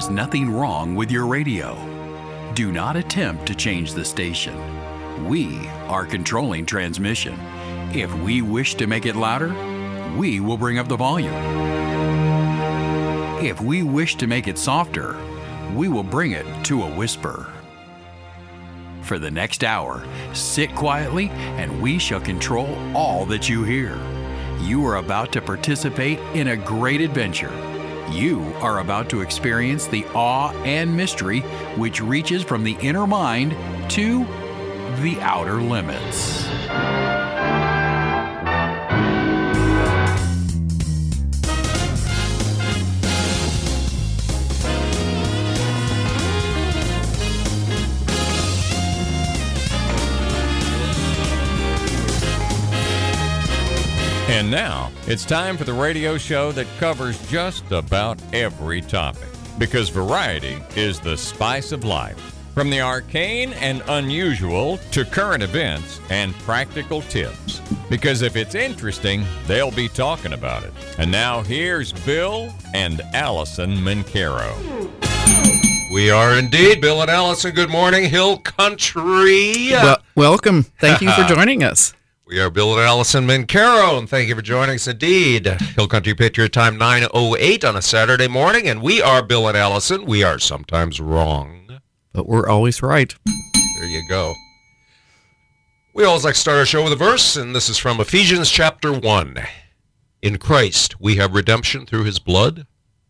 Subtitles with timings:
[0.00, 1.76] is nothing wrong with your radio.
[2.54, 4.56] Do not attempt to change the station.
[5.28, 7.38] We are controlling transmission.
[7.92, 9.52] If we wish to make it louder,
[10.16, 11.34] we will bring up the volume.
[13.44, 15.18] If we wish to make it softer,
[15.74, 17.52] we will bring it to a whisper.
[19.02, 21.28] For the next hour, sit quietly
[21.60, 23.98] and we shall control all that you hear.
[24.62, 27.69] You are about to participate in a great adventure.
[28.10, 31.40] You are about to experience the awe and mystery
[31.76, 33.52] which reaches from the inner mind
[33.90, 34.24] to
[35.00, 37.19] the outer limits.
[54.30, 59.26] And now it's time for the radio show that covers just about every topic.
[59.58, 62.16] Because variety is the spice of life.
[62.54, 67.60] From the arcane and unusual to current events and practical tips.
[67.88, 70.72] Because if it's interesting, they'll be talking about it.
[70.96, 74.54] And now here's Bill and Alison Mencarow.
[75.92, 76.80] We are indeed.
[76.80, 79.70] Bill and Alison, good morning, Hill Country.
[79.72, 80.62] Well, welcome.
[80.62, 81.94] Thank you for joining us.
[82.30, 85.46] We are Bill and Alison Mencarow, and thank you for joining us indeed.
[85.46, 90.04] Hill Country Patriot Time 908 on a Saturday morning, and we are Bill and Alison.
[90.04, 91.80] We are sometimes wrong.
[92.12, 93.12] But we're always right.
[93.26, 94.32] There you go.
[95.92, 98.48] We always like to start our show with a verse, and this is from Ephesians
[98.48, 99.36] chapter 1.
[100.22, 102.64] In Christ we have redemption through his blood,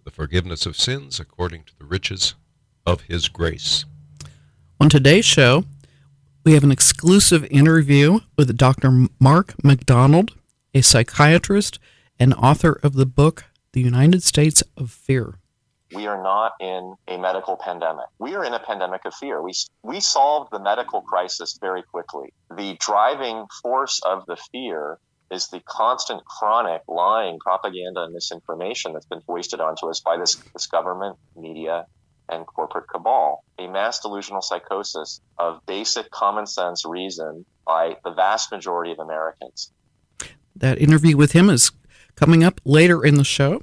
[0.04, 2.36] the forgiveness of sins according to the riches
[2.86, 3.84] of his grace.
[4.80, 5.66] On today's show,
[6.44, 9.06] we have an exclusive interview with Dr.
[9.18, 10.32] Mark McDonald,
[10.74, 11.78] a psychiatrist
[12.18, 15.34] and author of the book, The United States of Fear.
[15.94, 18.06] We are not in a medical pandemic.
[18.18, 19.42] We are in a pandemic of fear.
[19.42, 22.32] We, we solved the medical crisis very quickly.
[22.56, 24.98] The driving force of the fear
[25.32, 30.36] is the constant, chronic lying, propaganda, and misinformation that's been foisted onto us by this,
[30.52, 31.86] this government, media,
[32.30, 38.50] and corporate cabal, a mass delusional psychosis of basic common sense reason by the vast
[38.52, 39.72] majority of Americans.
[40.56, 41.72] That interview with him is
[42.16, 43.62] coming up later in the show.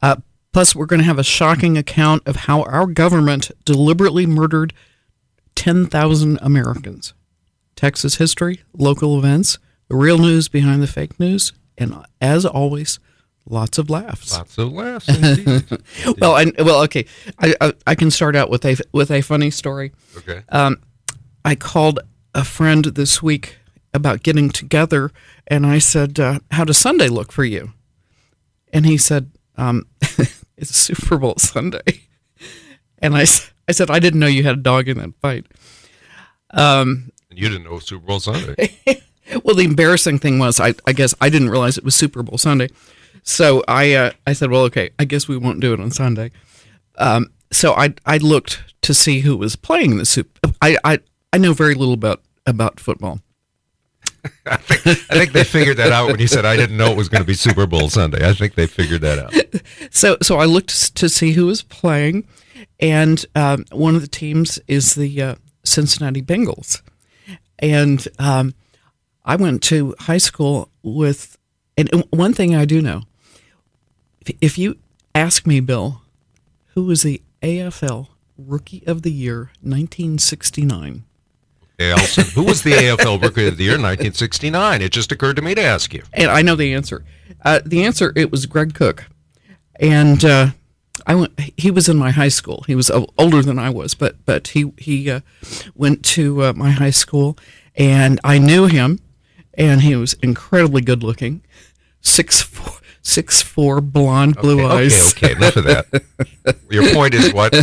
[0.00, 0.16] Uh,
[0.52, 4.72] plus, we're going to have a shocking account of how our government deliberately murdered
[5.54, 7.14] 10,000 Americans.
[7.76, 9.58] Texas history, local events,
[9.88, 12.98] the real news behind the fake news, and as always,
[13.48, 14.32] lots of laughs.
[14.32, 15.64] Lots of laughs, indeed.
[16.20, 17.06] well, I, well, okay.
[17.38, 19.92] I, I, I can start out with a with a funny story.
[20.18, 20.42] okay.
[20.48, 20.78] Um,
[21.44, 22.00] I called
[22.34, 23.56] a friend this week
[23.94, 25.10] about getting together,
[25.46, 27.72] and I said, uh, "How does Sunday look for you?"
[28.72, 29.86] And he said, um,
[30.56, 32.02] "It's Super Bowl Sunday."
[32.98, 33.26] And I
[33.68, 35.46] I said, "I didn't know you had a dog in that fight."
[36.54, 38.76] Um, And you didn't know Super Bowl Sunday.
[39.44, 42.38] well, the embarrassing thing was, I, I guess I didn't realize it was Super Bowl
[42.38, 42.68] Sunday.
[43.22, 46.30] So I, uh, I said, well, okay, I guess we won't do it on Sunday.
[46.98, 50.52] Um, so I, I looked to see who was playing the Super.
[50.60, 50.98] I, I,
[51.32, 53.20] I know very little about about football.
[54.46, 57.22] I think they figured that out when you said I didn't know it was going
[57.22, 58.28] to be Super Bowl Sunday.
[58.28, 59.34] I think they figured that out.
[59.90, 62.26] So, so I looked to see who was playing,
[62.80, 65.34] and um, one of the teams is the uh,
[65.64, 66.80] Cincinnati Bengals,
[67.58, 68.54] and um,
[69.24, 71.36] I went to high school with.
[71.76, 73.02] And one thing I do know,
[74.40, 74.76] if- you
[75.14, 76.02] ask me, Bill,
[76.74, 81.04] who was the AFL Rookie of the Year, 1969?
[81.78, 84.82] Hey, Alison, who was the AFL Rookie of the Year 1969?
[84.82, 86.02] It just occurred to me to ask you.
[86.12, 87.04] and I know the answer.
[87.44, 89.06] Uh, the answer it was Greg Cook,
[89.76, 90.48] and uh,
[91.06, 91.38] I went.
[91.56, 92.62] He was in my high school.
[92.68, 95.20] He was older than I was, but but he he uh,
[95.74, 97.36] went to uh, my high school,
[97.74, 99.00] and I knew him,
[99.54, 101.42] and he was incredibly good looking,
[102.00, 105.12] six four, six four, blonde, blue okay, eyes.
[105.12, 106.56] Okay, okay, enough of that.
[106.70, 107.54] Your point is what?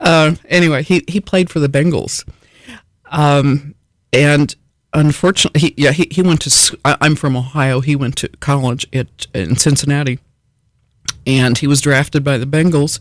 [0.00, 2.26] Uh, anyway, he he played for the Bengals,
[3.10, 3.74] um,
[4.12, 4.54] and
[4.94, 6.78] unfortunately, he, yeah, he, he went to.
[6.84, 7.80] I, am from Ohio.
[7.80, 10.18] He went to college at in Cincinnati,
[11.26, 13.00] and he was drafted by the Bengals,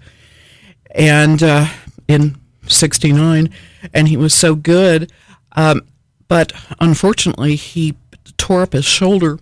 [0.91, 1.67] and uh,
[2.07, 3.49] in '69,
[3.93, 5.11] and he was so good,
[5.55, 5.81] um,
[6.27, 7.95] but unfortunately, he
[8.37, 9.39] tore up his shoulder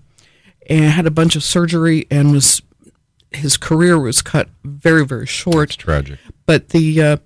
[0.67, 2.61] and had a bunch of surgery and was
[3.31, 6.19] his career was cut very very short Tragic.
[6.45, 7.17] but the uh,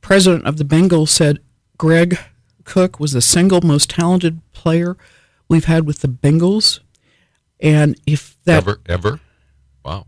[0.00, 1.38] president of the Bengals said
[1.78, 2.18] Greg
[2.64, 4.96] Cook was the single most talented player
[5.48, 6.80] we've had with the Bengals,
[7.60, 9.20] and if that Ever, ever?
[9.84, 10.06] Wow.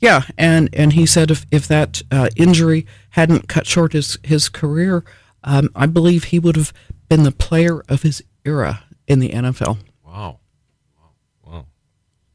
[0.00, 4.48] Yeah, and and he said if if that uh, injury hadn't cut short his his
[4.48, 5.04] career,
[5.44, 6.72] um, I believe he would have
[7.08, 9.78] been the player of his era in the NFL.
[10.04, 10.40] Wow.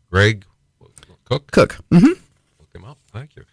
[0.09, 0.45] Greg
[1.25, 1.51] Cook?
[1.51, 1.77] Cook.
[1.91, 2.05] hmm
[2.59, 2.97] Look him up.
[3.11, 3.43] Thank you.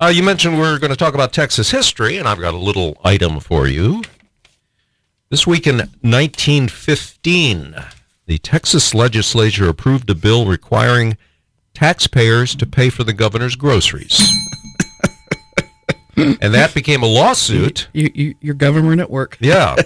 [0.00, 2.98] Uh, you mentioned we're going to talk about Texas history, and I've got a little
[3.04, 4.02] item for you.
[5.30, 7.76] This week in 1915,
[8.26, 11.16] the Texas legislature approved a bill requiring
[11.72, 14.20] taxpayers to pay for the governor's groceries.
[16.16, 17.88] and that became a lawsuit.
[17.92, 19.36] You, you, your government at work.
[19.40, 19.76] Yeah.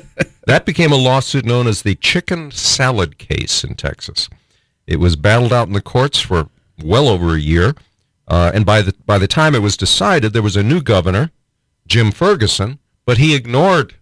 [0.46, 4.28] that became a lawsuit known as the chicken salad case in Texas.
[4.88, 6.48] It was battled out in the courts for
[6.82, 7.74] well over a year.
[8.26, 11.30] Uh, and by the, by the time it was decided, there was a new governor,
[11.86, 13.94] Jim Ferguson, but he ignored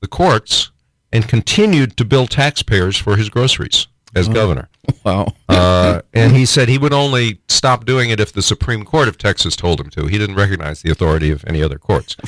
[0.00, 0.70] the courts
[1.12, 4.68] and continued to bill taxpayers for his groceries as governor.
[5.04, 5.34] Wow.
[5.48, 9.18] Uh, and he said he would only stop doing it if the Supreme Court of
[9.18, 10.06] Texas told him to.
[10.06, 12.16] He didn't recognize the authority of any other courts.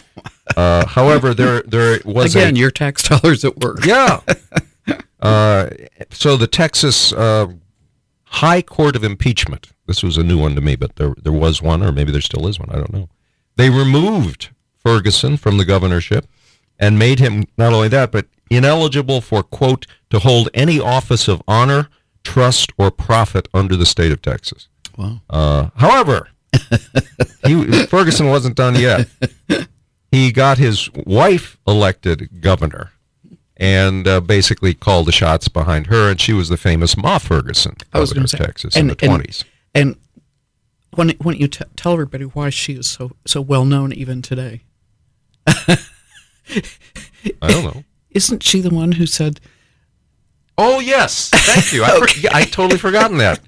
[0.56, 3.84] Uh, however, there there was Again, a, your tax dollars at work.
[3.84, 4.20] yeah.
[5.20, 5.68] Uh,
[6.10, 7.48] so the Texas uh,
[8.30, 9.68] High Court of Impeachment.
[9.86, 12.20] This was a new one to me, but there there was one, or maybe there
[12.20, 12.70] still is one.
[12.70, 13.08] I don't know.
[13.56, 16.26] They removed Ferguson from the governorship
[16.78, 21.42] and made him not only that, but ineligible for quote to hold any office of
[21.48, 21.88] honor,
[22.22, 24.68] trust, or profit under the state of Texas.
[24.96, 25.20] Wow.
[25.28, 26.28] Uh, however,
[27.44, 29.08] he, Ferguson wasn't done yet.
[30.10, 32.92] He got his wife elected governor
[33.58, 37.76] and uh, basically called the shots behind her, and she was the famous Ma Ferguson,
[37.92, 39.44] I was of say Texas and, in the and- 20s.
[39.74, 39.96] And
[40.94, 44.62] when when you t- tell everybody why she is so so well known even today,
[45.46, 45.76] I
[47.42, 47.84] don't know.
[48.10, 49.40] isn't she the one who said,
[50.56, 51.84] Oh yes, thank you.
[51.84, 53.40] I, for, yeah, I totally forgotten that.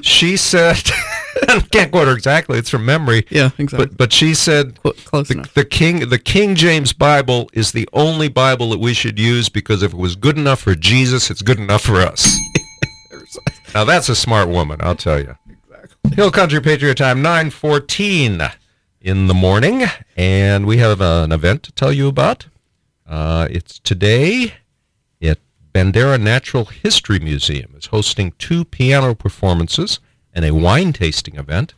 [0.00, 0.80] She said,
[1.48, 2.58] I can't quote her exactly.
[2.58, 3.26] It's from memory.
[3.30, 3.86] Yeah, exactly.
[3.86, 5.54] But but she said Cl- close the, enough.
[5.54, 9.82] the King the King James Bible is the only Bible that we should use because
[9.82, 12.38] if it was good enough for Jesus, it's good enough for us.
[13.74, 15.36] now that's a smart woman, I'll tell you.
[15.48, 16.14] Exactly.
[16.14, 18.42] Hill Country Patriot Time, nine fourteen
[19.00, 19.84] in the morning,
[20.16, 22.46] and we have an event to tell you about.
[23.06, 24.54] Uh, it's today
[25.72, 27.74] Bandera Natural History Museum.
[27.76, 30.00] is hosting two piano performances
[30.34, 31.74] and a wine tasting event.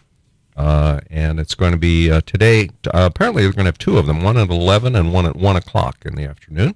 [0.57, 2.71] Uh, and it's going to be uh, today.
[2.87, 5.37] Uh, apparently, they're going to have two of them one at 11 and one at
[5.37, 6.75] 1 o'clock in the afternoon,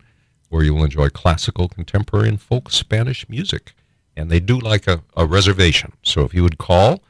[0.49, 3.75] where you will enjoy classical, contemporary, and folk Spanish music.
[4.17, 5.93] And they do like a, a reservation.
[6.03, 7.03] So if you would call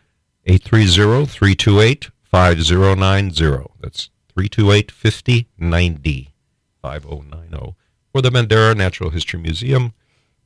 [0.44, 6.34] 830 328 5090, that's 328 5090
[6.82, 7.76] 5090
[8.12, 9.92] for the Bandera Natural History Museum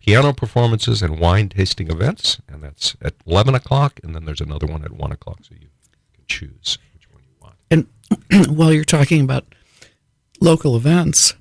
[0.04, 4.66] piano performances and wine tasting events, and that's at 11 o'clock, and then there's another
[4.66, 5.68] one at 1 o'clock, so you
[6.12, 7.54] can choose which one you want.
[7.70, 9.46] And while you're talking about
[10.40, 11.34] local events,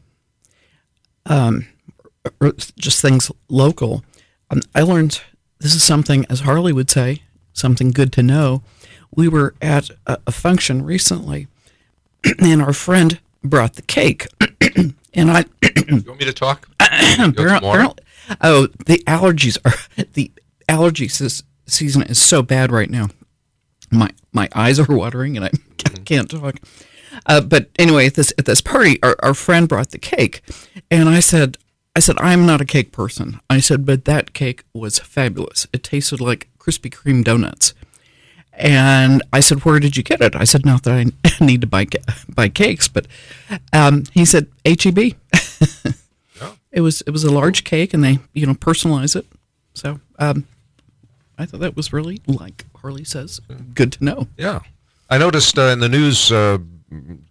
[1.25, 1.67] um,
[2.77, 4.03] just things local,
[4.51, 5.21] um, I learned
[5.59, 8.61] this is something, as Harley would say, something good to know.
[9.15, 11.47] We were at a, a function recently,
[12.39, 14.27] and our friend brought the cake,
[15.13, 16.67] and I You want me to talk?
[16.81, 17.79] You got Apparent- some water?
[17.79, 18.03] apparently-
[18.41, 20.31] oh, the allergies are the
[20.69, 23.09] allergy season is so bad right now.
[23.91, 25.51] My my eyes are watering and I
[26.05, 26.55] can't talk.
[27.25, 30.41] Uh, but anyway, at this at this party, our, our friend brought the cake,
[30.89, 31.57] and I said,
[31.95, 33.39] I said I'm not a cake person.
[33.49, 35.67] I said, but that cake was fabulous.
[35.73, 37.73] It tasted like Krispy Kreme donuts.
[38.61, 41.67] And I said, "Where did you get it?" I said, "Not that I need to
[41.67, 41.87] buy
[42.29, 43.07] buy cakes, but
[43.73, 45.15] um, he said HEB."
[46.73, 49.25] It was it was a large cake, and they you know personalize it.
[49.73, 50.47] So um,
[51.37, 53.39] I thought that was really like Harley says,
[53.73, 54.27] good to know.
[54.37, 54.59] Yeah.
[55.09, 56.57] I noticed uh, in the news uh,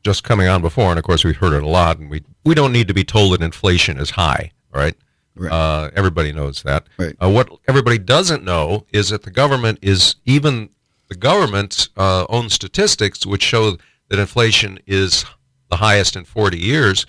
[0.02, 2.54] just coming on before, and of course we've heard it a lot, and we, we
[2.54, 4.94] don't need to be told that inflation is high, right?
[5.34, 5.50] Right.
[5.50, 6.86] Uh, everybody knows that.
[6.98, 7.16] Right.
[7.22, 10.68] Uh, what everybody doesn't know is that the government is even
[11.10, 13.76] the government's uh, own statistics, which show
[14.08, 15.26] that inflation is
[15.68, 17.04] the highest in 40 years.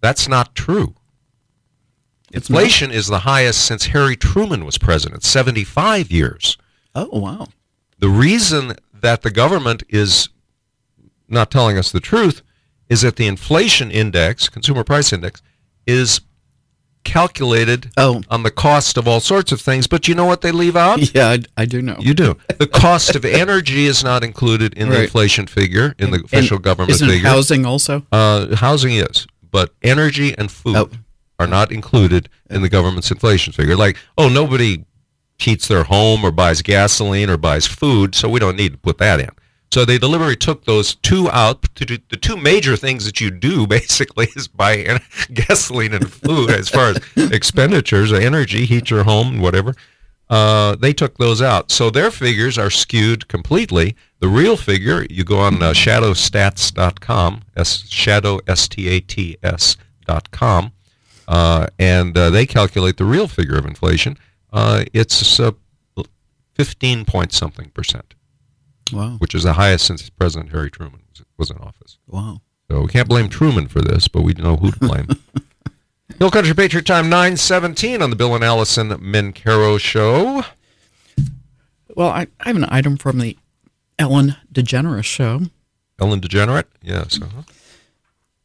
[0.00, 0.94] That's not true.
[2.32, 6.58] Inflation is the highest since Harry Truman was president, 75 years
[6.94, 7.48] Oh wow!
[7.98, 10.28] the reason that the government is
[11.28, 12.42] not telling us the truth
[12.88, 15.42] is that the inflation index, consumer price index,
[15.86, 16.20] is
[17.12, 18.22] calculated Oh.
[18.30, 19.86] on the cost of all sorts of things.
[19.86, 20.98] But you know what they leave out?
[21.14, 21.96] Yeah, I, I do know.
[21.98, 22.36] You do.
[22.58, 26.58] The cost of energy is not included in the inflation figure, in the And official
[26.58, 27.28] government isn't figure.
[27.28, 28.02] housing also?
[28.12, 30.90] Uh, housing is, but energy and food Oh.
[31.38, 33.74] are not included in the government's inflation figure.
[33.76, 34.84] Like, oh, nobody
[35.38, 38.98] heats their home or buys gasoline or buys food, so we don't need to put
[38.98, 39.30] that in.
[39.70, 41.62] So they deliberately took those two out.
[41.76, 44.98] To do, the two major things that you do basically is buy
[45.34, 47.00] gasoline and food as far as
[47.32, 49.74] expenditures, energy, heat your home, whatever.
[50.30, 51.70] Uh, they took those out.
[51.70, 53.96] So their figures are skewed completely.
[54.20, 60.72] The real figure, you go on uh, shadowstats.com, S- shadow, S-T-A-T-S dot com,
[61.26, 64.18] uh, and uh, they calculate the real figure of inflation.
[64.52, 65.52] Uh, it's uh,
[66.54, 68.14] 15 point something percent,
[68.92, 69.16] Wow.
[69.18, 71.98] which is the highest since President Harry Truman was, was in office.
[72.06, 72.40] Wow.
[72.70, 75.08] So we can't blame Truman for this, but we know who to blame.
[76.18, 80.42] Hill Country Patriot Time 917 on the Bill and Alison Mencarow Show.
[81.94, 83.36] Well, I, I have an item from the
[83.98, 85.42] Ellen DeGeneres show.
[85.98, 86.66] Ellen DeGenerate?
[86.82, 87.20] Yes.
[87.20, 87.42] Uh-huh.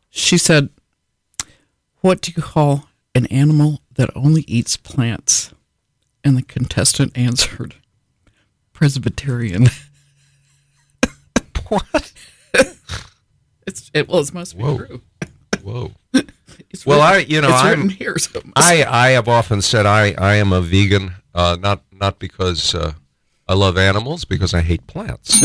[0.10, 0.70] She said,
[2.02, 5.54] What do you call an animal that only eats plants?
[6.24, 7.76] And the contestant answered,
[8.72, 9.68] Presbyterian.
[11.74, 12.14] What?
[13.66, 14.78] It's it well, it must be Whoa.
[14.78, 15.02] true.
[15.64, 15.92] Whoa.
[16.70, 18.18] It's Well, written- I- you know, I'm- here.
[18.18, 21.82] So it must- I, I have often said I, I am a vegan, uh, not
[21.92, 22.94] not because uh,
[23.48, 25.40] I love animals, because I hate plants.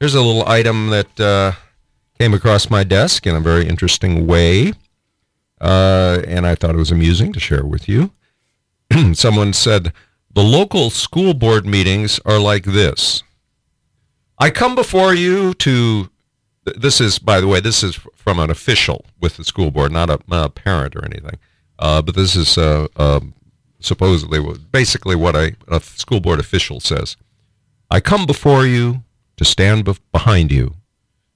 [0.00, 1.52] Here's a little item that uh,
[2.18, 4.72] came across my desk in a very interesting way,
[5.60, 8.12] uh, and I thought it was amusing to share with you.
[9.14, 9.92] Someone said,
[10.32, 13.22] The local school board meetings are like this.
[14.38, 16.10] I come before you to
[16.76, 20.10] this is, by the way, this is from an official with the school board, not
[20.10, 21.38] a, not a parent or anything.
[21.78, 23.34] Uh, but this is uh, um
[23.80, 24.40] supposedly,
[24.72, 27.16] basically what a, a school board official says.
[27.90, 29.04] I come before you
[29.36, 30.74] to stand behind you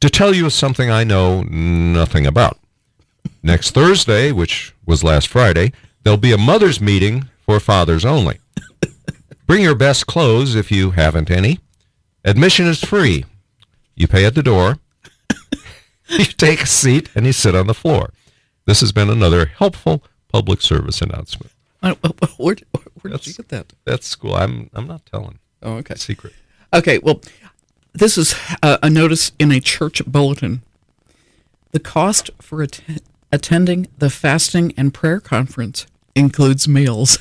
[0.01, 2.59] to tell you something I know nothing about.
[3.43, 8.41] Next Thursday, which was last Friday, there'll be a mother's meeting for fathers only.
[9.47, 11.61] Bring your best clothes if you haven't any.
[12.25, 13.25] Admission is free.
[13.95, 14.79] You pay at the door.
[16.09, 18.12] you take a seat and you sit on the floor.
[18.67, 21.52] This has been another helpful public service announcement.
[21.83, 21.93] I-
[22.37, 22.57] where,
[23.00, 23.73] where did you get that?
[23.85, 24.35] That's school.
[24.35, 25.38] I'm I'm not telling.
[25.62, 25.95] Oh, okay.
[25.97, 26.33] Secret.
[26.73, 27.21] Okay, well,
[27.93, 30.62] this is uh, a notice in a church bulletin.
[31.73, 32.81] The cost for att-
[33.33, 37.19] attending the fasting and prayer conference includes meals.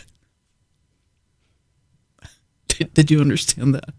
[2.67, 3.89] Did, did you understand that?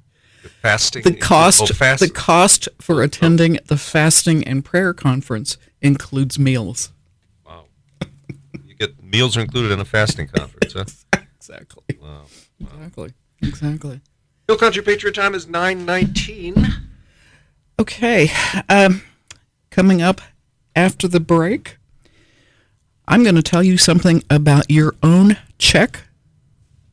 [0.49, 1.02] Fasting.
[1.02, 2.00] The cost, Oh, fast.
[2.00, 6.92] the cost for attending the fasting and prayer conference includes meals.
[7.46, 7.64] wow.
[8.64, 10.72] You get meals are included in a fasting conference.
[10.72, 10.84] Huh?
[11.37, 11.99] Exactly.
[12.00, 12.22] Wow.
[12.61, 13.12] Exactly.
[13.42, 14.00] Exactly.
[14.46, 16.54] Hill Country Patriot Time is nine nineteen.
[17.80, 18.30] Okay.
[18.68, 19.02] Um,
[19.70, 20.20] coming up
[20.76, 21.78] after the break,
[23.08, 26.04] I'm going to tell you something about your own check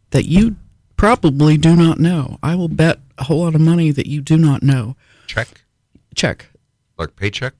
[0.09, 0.55] that you
[0.99, 2.37] probably do not know.
[2.43, 4.95] I will bet a whole lot of money that you do not know.
[5.27, 5.63] Check.
[6.13, 6.49] Check.
[6.97, 7.53] Like paycheck.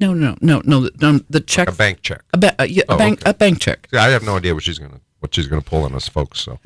[0.00, 0.80] No, no, no, no.
[0.80, 1.68] The, no, the check.
[1.68, 2.22] A bank check.
[2.32, 3.20] A, ba- uh, yeah, a Oh, bank.
[3.20, 3.30] okay.
[3.30, 3.88] A bank check.
[3.92, 6.40] Yeah, I have no idea what she's gonna what she's gonna pull on us folks.
[6.40, 6.58] So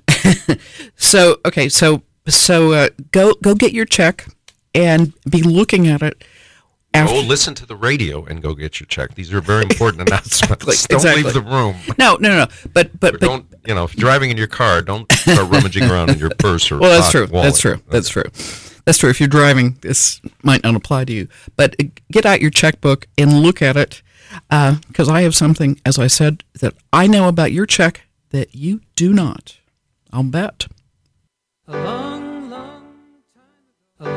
[0.96, 4.26] So okay, so so uh, go go get your check
[4.74, 6.22] and be looking at it.
[6.92, 9.14] After, go listen to the radio and go get your check.
[9.14, 10.84] These are very important announcements.
[10.86, 11.76] Exactly, Don't leave the room.
[11.98, 12.46] no, no, no.
[12.74, 15.84] But but but don't you know if you're driving in your car, don't start rummaging
[15.90, 17.40] around in your purse or Well, that's pocket true.
[17.40, 17.80] That's true.
[17.88, 18.24] That's true.
[18.86, 19.10] That's true.
[19.10, 21.28] If you're driving, this might not apply to you.
[21.56, 24.02] But uh, get out your checkbook and look at it,
[24.48, 28.80] because I have something, as I said, that I know about your check that you
[28.96, 29.58] do not.
[30.12, 30.66] I'll bet.
[31.68, 32.82] A long, long
[34.00, 34.16] time, a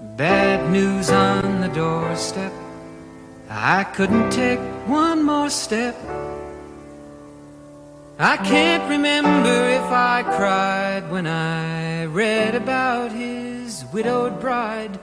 [0.00, 2.52] Bad news on the doorstep.
[3.48, 5.96] I couldn't take one more step.
[8.18, 14.98] I can't remember if I cried when I read about his widowed bride.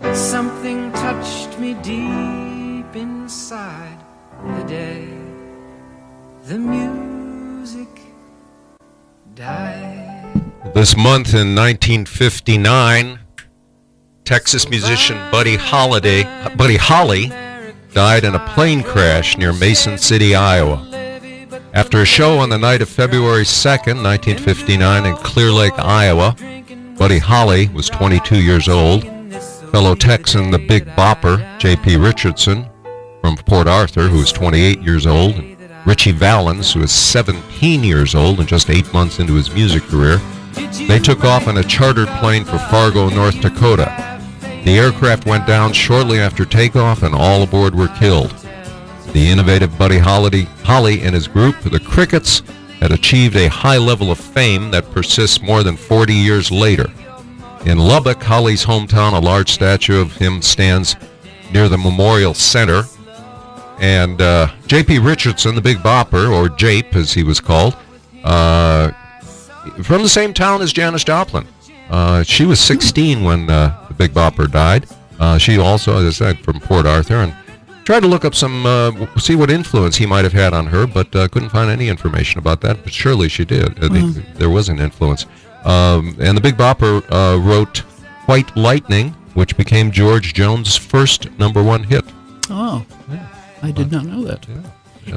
[0.00, 3.98] But something touched me deep inside
[4.56, 5.22] the day
[6.44, 7.88] the music
[9.34, 10.42] died.
[10.74, 13.21] This month in 1959,
[14.24, 16.22] Texas musician Buddy Holiday,
[16.56, 17.28] Buddy Holly,
[17.92, 20.88] died in a plane crash near Mason City, Iowa.
[21.74, 26.36] After a show on the night of February 2nd, 1959, in Clear Lake, Iowa,
[26.96, 29.02] Buddy Holly was 22 years old.
[29.72, 31.96] Fellow Texan, the Big Bopper, J.P.
[31.96, 32.68] Richardson
[33.22, 35.34] from Port Arthur, who was 28 years old.
[35.34, 39.82] And Ritchie Valens, who was 17 years old and just eight months into his music
[39.84, 40.18] career.
[40.86, 44.11] They took off in a chartered plane for Fargo, North Dakota.
[44.64, 48.30] The aircraft went down shortly after takeoff and all aboard were killed.
[49.12, 52.42] The innovative Buddy Holly, Holly and his group, the Crickets,
[52.80, 56.86] had achieved a high level of fame that persists more than 40 years later.
[57.66, 60.96] In Lubbock, Holly's hometown, a large statue of him stands
[61.52, 62.84] near the Memorial Center.
[63.78, 65.00] And uh, J.P.
[65.00, 67.76] Richardson, the Big Bopper, or Jape as he was called,
[68.24, 68.90] uh,
[69.82, 71.46] from the same town as Janis Joplin.
[71.90, 74.88] Uh, she was 16 when uh, Big Bopper died.
[75.20, 77.32] Uh, she also, as I said, from Port Arthur, and
[77.84, 80.88] tried to look up some, uh, see what influence he might have had on her,
[80.88, 82.82] but uh, couldn't find any information about that.
[82.82, 83.78] But surely she did.
[83.84, 85.26] I think there was an influence.
[85.64, 87.78] Um, and the Big Bopper uh, wrote
[88.26, 92.04] "White Lightning," which became George Jones' first number one hit.
[92.50, 92.84] Oh,
[93.62, 94.44] I did not know that.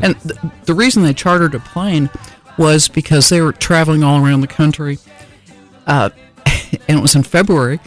[0.04, 2.12] And th- the reason they chartered a plane
[2.60, 5.00] was because they were traveling all around the country,
[5.88, 6.12] uh,
[6.88, 7.80] and it was in February,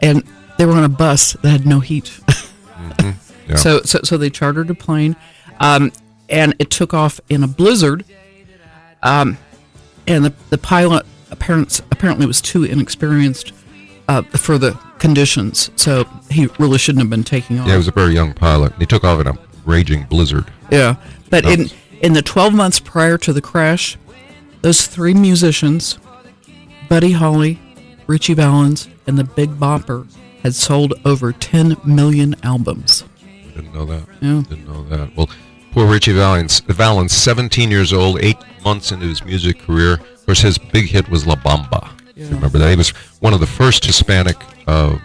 [0.00, 0.22] and
[0.58, 2.20] they were on a bus that had no heat.
[3.48, 3.56] Yeah.
[3.56, 5.16] So, so, so they chartered a plane,
[5.60, 5.92] um,
[6.28, 8.04] and it took off in a blizzard.
[9.02, 9.36] Um,
[10.06, 13.52] and the, the pilot apparent, apparently was too inexperienced
[14.08, 17.66] uh, for the conditions, so he really shouldn't have been taking off.
[17.66, 18.72] Yeah, he was a very young pilot.
[18.78, 19.34] He took off in a
[19.66, 20.50] raging blizzard.
[20.70, 20.96] Yeah,
[21.30, 21.68] but in
[22.00, 23.98] in the 12 months prior to the crash,
[24.62, 25.98] those three musicians,
[26.88, 27.58] Buddy Holly,
[28.06, 30.06] Ritchie Valens, and the Big Bopper,
[30.44, 33.02] had sold over 10 million albums.
[33.54, 34.04] Didn't know that.
[34.20, 34.42] Yeah.
[34.48, 35.16] Didn't know that.
[35.16, 35.28] Well,
[35.72, 39.94] poor Ritchie Valens, Valens, 17 years old, eight months into his music career.
[39.94, 41.90] Of course, his big hit was La Bamba.
[42.14, 42.70] You Remember that?
[42.70, 44.36] He was one of the first Hispanic
[44.68, 44.96] uh,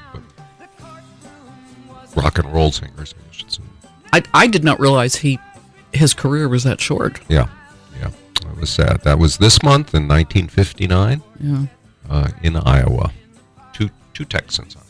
[2.16, 3.64] rock and roll singers, I should say.
[4.14, 5.40] I, I did not realize he
[5.94, 7.20] his career was that short.
[7.30, 7.48] Yeah,
[8.00, 8.12] yeah.
[8.44, 9.02] That was sad.
[9.04, 11.66] That was this month in 1959 Yeah.
[12.10, 13.12] uh, in Iowa.
[13.74, 14.89] Two two Texans on that plane.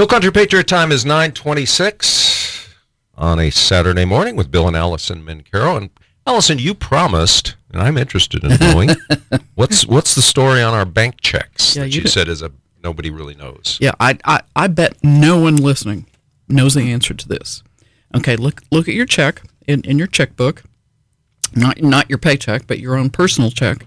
[0.00, 2.70] Hill Country Patriot time is 926
[3.18, 5.76] on a Saturday morning with Bill and Alison Mencarow.
[5.76, 5.90] And
[6.26, 8.88] Alison, you promised, and I'm interested in knowing,
[9.56, 12.50] what's what's the story on our bank checks Yeah, that you you said is a
[12.82, 13.76] nobody really knows.
[13.78, 16.06] Yeah, I, I I bet no one listening
[16.48, 17.62] knows the answer to this.
[18.16, 20.62] Okay, look look at your check in, in your checkbook.
[21.54, 23.86] Not not your paycheck, but your own personal check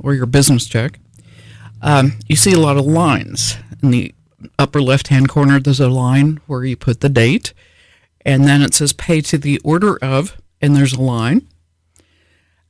[0.00, 0.98] or your business check.
[1.80, 3.54] Um, you see a lot of lines
[3.84, 4.12] in the
[4.58, 5.60] upper left hand corner.
[5.60, 7.52] There's a line where you put the date,
[8.24, 11.46] and then it says "pay to the order of," and there's a line.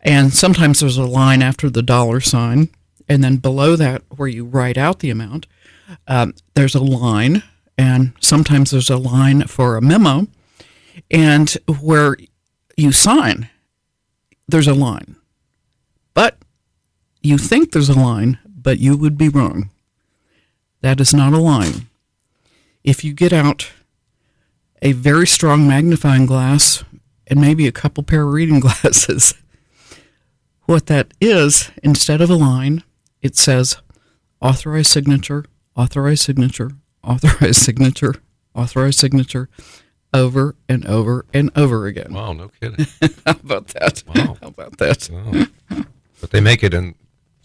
[0.00, 2.70] And sometimes there's a line after the dollar sign,
[3.08, 5.46] and then below that, where you write out the amount,
[6.08, 7.42] um, there's a line,
[7.78, 10.26] and sometimes there's a line for a memo,
[11.10, 12.16] and where
[12.76, 13.48] you sign,
[14.48, 15.16] there's a line.
[16.14, 16.38] But
[17.22, 19.70] you think there's a line, but you would be wrong.
[20.82, 21.88] That is not a line.
[22.84, 23.70] If you get out
[24.82, 26.84] a very strong magnifying glass
[27.28, 29.34] and maybe a couple pair of reading glasses,
[30.64, 32.82] what that is, instead of a line,
[33.20, 33.76] it says
[34.40, 35.44] authorized signature,
[35.76, 36.72] authorized signature,
[37.04, 38.16] authorized signature,
[38.54, 39.48] authorized signature,
[40.12, 42.12] over and over and over again.
[42.12, 42.86] Wow, no kidding.
[43.24, 44.02] How about that?
[44.06, 44.36] Wow.
[44.42, 45.08] How about that?
[45.12, 45.84] Oh.
[46.20, 46.96] but they make it in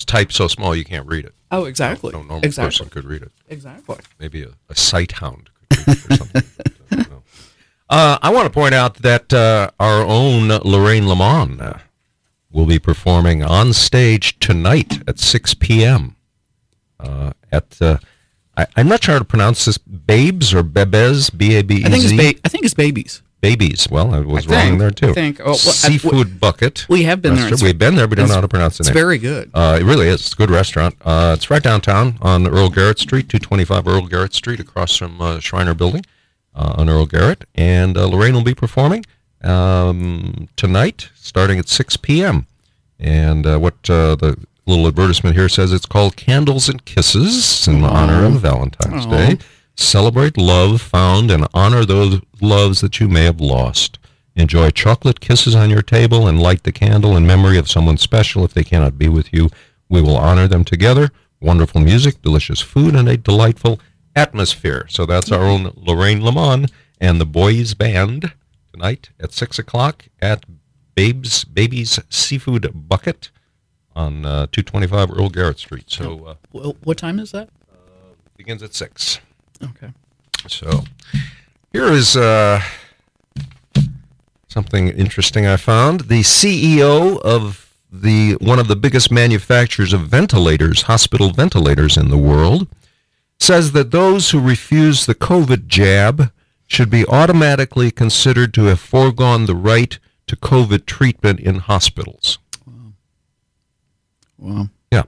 [0.06, 1.34] type so small you can't read it.
[1.52, 2.12] Oh, exactly.
[2.12, 2.68] No normal exactly.
[2.70, 3.32] person could read it.
[3.50, 3.98] Exactly.
[4.20, 6.44] maybe a, a sight hound could read it or something.
[6.92, 7.06] I.
[7.90, 11.76] Uh, I want to point out that uh, our own Lorraine Lamont uh,
[12.52, 16.18] will be performing on stage tonight at 6 p.m.
[17.00, 17.98] Uh, at uh,
[18.58, 19.78] I, I'm not sure how to pronounce this.
[19.78, 21.30] Babes or Bebes?
[21.30, 21.86] B A B E Z.
[21.86, 23.22] I think it's ba- I think it's babies.
[23.39, 23.88] Babies.
[23.89, 25.10] Well, I was I wrong think- there too.
[25.10, 25.39] I think.
[25.41, 26.86] Oh, well, I- Seafood bucket.
[26.89, 27.43] We have been there.
[27.43, 27.62] Restaurant.
[27.62, 28.08] It's- We've been there.
[28.08, 28.95] We don't know how to pronounce the It's name.
[28.95, 29.52] very good.
[29.54, 30.21] Uh, it really is.
[30.21, 30.95] It's a good restaurant.
[31.06, 35.39] Uh, it's right downtown on Earl Garrett Street, 225 Earl Garrett Street, across from uh,
[35.39, 36.04] Shriner Building
[36.56, 37.45] uh, on Earl Garrett.
[37.54, 39.06] And uh, Lorraine will be performing
[39.43, 42.47] um, tonight, starting at 6 p.m.
[43.00, 47.84] And uh, what uh, the little advertisement here says it's called Candles and Kisses in
[47.84, 49.10] honor of Valentine's Aw.
[49.12, 49.38] Day.
[49.78, 54.00] Celebrate love found and honor those loves that you may have lost.
[54.36, 58.44] Enjoy chocolate kisses on your table and light the candle in memory of someone special
[58.44, 59.50] if they cannot be with you.
[59.88, 61.12] We will honor them together.
[61.40, 63.80] Wonderful music, delicious food, and a delightful
[64.16, 64.88] atmosphere.
[64.90, 68.34] So that's our own Lorraine Lamont and the Boys Band
[68.74, 70.44] tonight at 6 o'clock at
[70.96, 73.30] Babes, Baby's Seafood Bucket
[73.96, 75.86] on uh, 225 Earl Garrett Street.
[75.88, 77.50] So uh, what time is that?
[77.70, 79.20] It begins at six.
[79.63, 79.91] Okay.
[80.48, 80.84] So
[81.72, 82.62] here is uh,
[84.48, 86.02] something interesting I found.
[86.02, 92.17] The CEO of the one of the biggest manufacturers of ventilators, hospital ventilators in the
[92.17, 92.67] world,
[93.39, 96.32] says that those who refuse the COVID jab
[96.67, 102.39] should be automatically considered to have foregone the right to COVID treatment in hospitals.
[104.38, 105.04] Well, Yeah.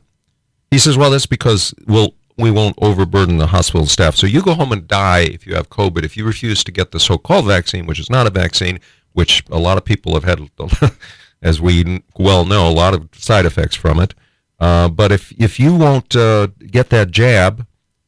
[0.71, 4.15] He says, well, that's because we'll, we won't overburden the hospital staff.
[4.15, 6.03] So you go home and die if you have COVID.
[6.03, 8.79] If you refuse to get the so called vaccine, which is not a vaccine,
[9.13, 10.49] which a lot of people have had,
[11.41, 14.13] as we well know, a lot of side effects from it.
[14.59, 17.65] Uh, but if, if you won't uh, get that jab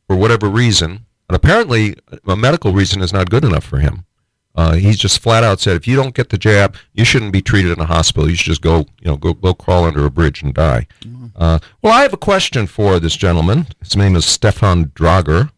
[0.08, 1.96] for whatever reason, and apparently
[2.28, 4.06] a medical reason is not good enough for him.
[4.54, 7.42] Uh, he's just flat out said, if you don't get the jab, you shouldn't be
[7.42, 8.30] treated in a hospital.
[8.30, 10.88] You should just go, you know, go go crawl under a bridge and die.
[11.36, 13.68] Uh, well, I have a question for this gentleman.
[13.80, 15.52] His name is Stefan Drager.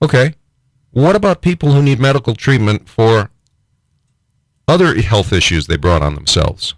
[0.00, 0.34] Okay,
[0.92, 3.30] what about people who need medical treatment for
[4.68, 6.74] other health issues they brought on themselves?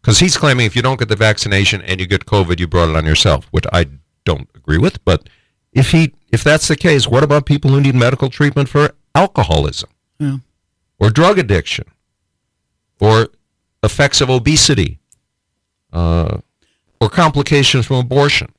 [0.00, 2.88] Because he's claiming if you don't get the vaccination and you get COVID, you brought
[2.88, 3.86] it on yourself, which I
[4.24, 5.04] don't agree with.
[5.04, 5.28] But
[5.72, 9.90] if he if that's the case, what about people who need medical treatment for alcoholism
[10.18, 10.36] yeah.
[10.98, 11.84] or drug addiction
[13.00, 13.28] or
[13.82, 14.98] effects of obesity
[15.92, 16.38] uh,
[17.00, 18.52] or complications from abortion?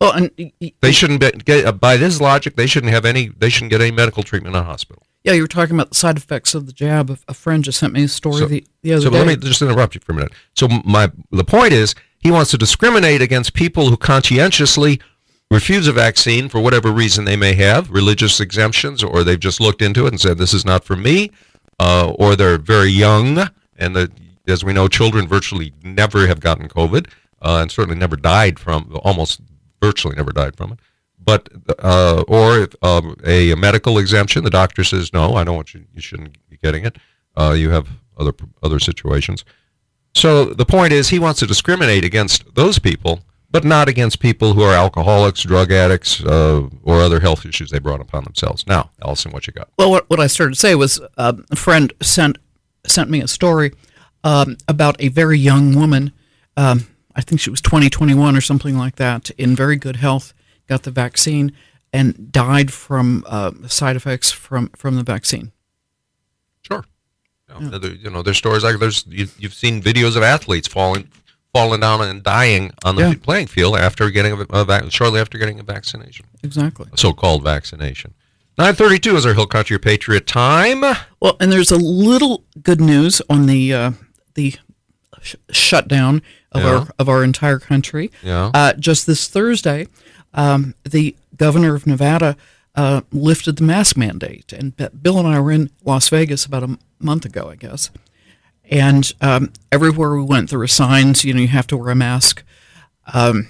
[0.00, 2.56] Well, and They shouldn't be, get uh, by this logic.
[2.56, 3.28] They shouldn't have any.
[3.28, 5.04] They shouldn't get any medical treatment in a hospital.
[5.22, 7.16] yeah, you were talking about the side effects of the jab.
[7.28, 9.18] A- friend just sent me a story So- the, the other so day.
[9.18, 10.32] let me just interrupt you for a minute.
[10.54, 15.00] So my the point is he wants to discriminate against people who conscientiously
[15.52, 19.82] refuse a vaccine for whatever reason they may have, religious exemptions, or they've just looked
[19.82, 21.30] into it and said this is not for me,
[21.78, 23.38] uh, or they're very young,
[23.76, 24.10] and the,
[24.46, 27.06] as we know, children virtually never have gotten COVID,
[27.42, 29.40] uh, and certainly never died from, almost
[29.82, 30.78] virtually never died from it.
[31.24, 35.72] But uh, or if, um, a, medical exemption, the doctor says no, I don't want
[35.72, 35.84] you.
[35.94, 36.96] You shouldn't be getting it.
[37.36, 37.88] Uh, you have
[38.18, 39.44] other other situations.
[40.14, 43.20] So the point is, he wants to discriminate against those people,
[43.52, 47.78] but not against people who are alcoholics, drug addicts, uh, or other health issues they
[47.78, 48.66] brought upon themselves.
[48.66, 49.68] Now, Alison, what you got?
[49.78, 52.38] Well, what, what I started to say was uh, a friend sent
[52.86, 53.72] sent me a story
[54.24, 56.10] um, about a very young woman.
[56.56, 60.32] Um, I think she was 20, 21 or something like that, in very good health,
[60.68, 61.52] got the vaccine,
[61.92, 65.52] and died from uh, side effects from, from the vaccine.
[66.62, 66.84] Sure.
[67.60, 70.66] You know, there- you know, there's stories like there's you, you've seen videos of athletes
[70.66, 71.08] falling
[71.52, 73.14] falling down and dying on the Yeah.
[73.22, 76.86] playing field after getting a, a vac- shortly after getting a vaccination, Exactly.
[76.96, 78.14] so-called vaccination.
[78.58, 80.80] 9:32 is our Hill Country Patriot time.
[81.20, 83.90] Well, and there's a little good news on the uh,
[84.34, 84.54] the
[85.22, 86.68] sh- shutdown of Yeah.
[86.70, 88.10] our of our entire country.
[88.22, 88.50] Yeah.
[88.54, 89.88] Uh, just this Thursday,
[90.34, 92.36] um, the governor of Nevada
[92.74, 96.66] uh, lifted the mask mandate, and Bill and I were in Las Vegas about a
[96.66, 97.90] m- month ago, I guess.
[98.70, 101.24] And um, everywhere we went, there were signs.
[101.24, 102.42] You know, you have to wear a mask.
[103.12, 103.48] Um,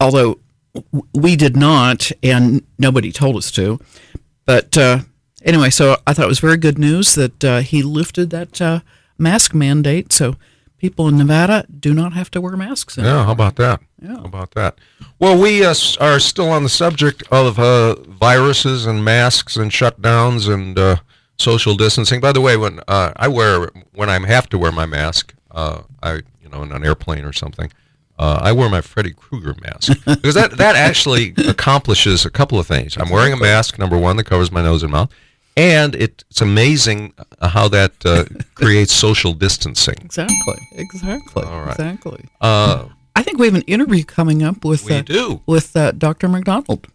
[0.00, 0.38] although
[0.74, 3.80] w- we did not, and nobody told us to.
[4.46, 5.00] But uh,
[5.42, 8.80] anyway, so I thought it was very good news that uh, he lifted that uh,
[9.18, 10.12] mask mandate.
[10.12, 10.36] So
[10.78, 12.98] people in Nevada do not have to wear masks.
[12.98, 13.16] Anymore.
[13.16, 13.80] Yeah, how about that?
[14.02, 14.18] Yeah.
[14.18, 14.78] How about that?
[15.18, 20.52] Well, we uh, are still on the subject of uh, viruses and masks and shutdowns
[20.52, 20.96] and uh,
[21.44, 22.20] social distancing.
[22.20, 25.82] By the way, when uh, I wear when I have to wear my mask, uh,
[26.02, 27.70] I you know in an airplane or something,
[28.18, 32.66] uh, I wear my Freddy Krueger mask because that that actually accomplishes a couple of
[32.66, 32.96] things.
[32.96, 35.10] I'm wearing a mask, number one, that covers my nose and mouth.
[35.56, 39.94] And it, it's amazing uh, how that uh, creates social distancing.
[40.00, 40.58] Exactly.
[40.72, 41.44] Exactly.
[41.44, 41.78] All right.
[41.78, 42.24] Exactly.
[42.40, 45.42] Uh, I think we have an interview coming up with we uh, do.
[45.46, 46.28] with uh, Dr.
[46.28, 46.88] McDonald.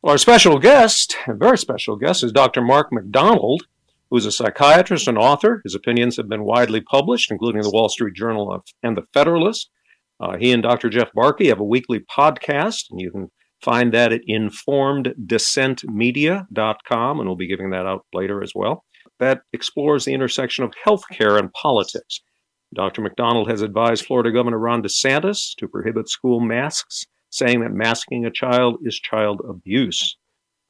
[0.00, 2.60] Well, our special guest, a very special guest, is Dr.
[2.60, 3.66] Mark McDonald,
[4.14, 5.60] who's a psychiatrist and author.
[5.64, 9.70] His opinions have been widely published, including the Wall Street Journal and the Federalist.
[10.20, 10.88] Uh, he and Dr.
[10.88, 17.34] Jeff Barke have a weekly podcast, and you can find that at informeddissentmedia.com, and we'll
[17.34, 18.84] be giving that out later as well.
[19.18, 22.20] That explores the intersection of healthcare and politics.
[22.72, 23.02] Dr.
[23.02, 28.30] McDonald has advised Florida Governor Ron DeSantis to prohibit school masks, saying that masking a
[28.30, 30.16] child is child abuse.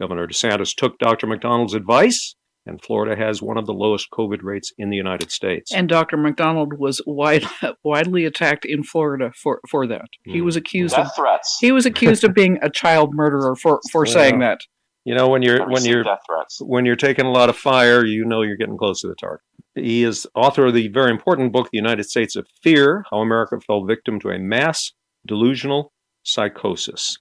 [0.00, 1.26] Governor DeSantis took Dr.
[1.26, 5.72] McDonald's advice, and Florida has one of the lowest COVID rates in the United States.
[5.72, 6.16] And Dr.
[6.16, 7.44] McDonald was wide,
[7.84, 10.06] widely attacked in Florida for, for that.
[10.24, 11.58] He was accused of threats.
[11.60, 14.60] he was accused of being a child murderer for, for saying that.
[15.04, 16.58] you know, when you're when you're death threats.
[16.60, 19.44] when you're taking a lot of fire, you know you're getting close to the target.
[19.74, 23.60] he is author of the very important book, The United States of Fear How America
[23.60, 24.92] Fell Victim to a Mass
[25.26, 27.18] Delusional Psychosis.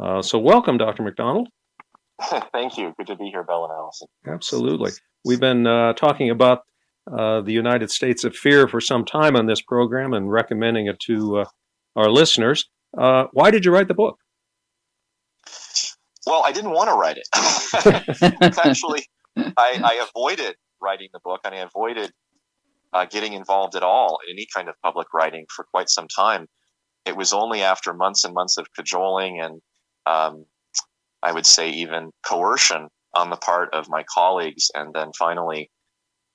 [0.00, 1.02] Uh, so, welcome, Dr.
[1.02, 1.48] McDonald.
[2.52, 2.94] Thank you.
[2.96, 4.08] Good to be here, Bell and Alison.
[4.26, 4.92] Absolutely.
[5.24, 6.64] We've been uh, talking about
[7.10, 11.00] uh, the United States of Fear for some time on this program and recommending it
[11.00, 11.44] to uh,
[11.96, 12.68] our listeners.
[12.96, 14.18] Uh, why did you write the book?
[16.26, 18.58] Well, I didn't want to write it.
[18.64, 19.06] Actually,
[19.36, 22.12] I, I, avoided writing the book and I avoided
[22.92, 26.46] uh, getting involved at all in any kind of public writing for quite some time.
[27.06, 29.62] It was only after months and months of cajoling and
[30.06, 30.44] um,
[31.22, 35.70] I would say even coercion on the part of my colleagues, and then finally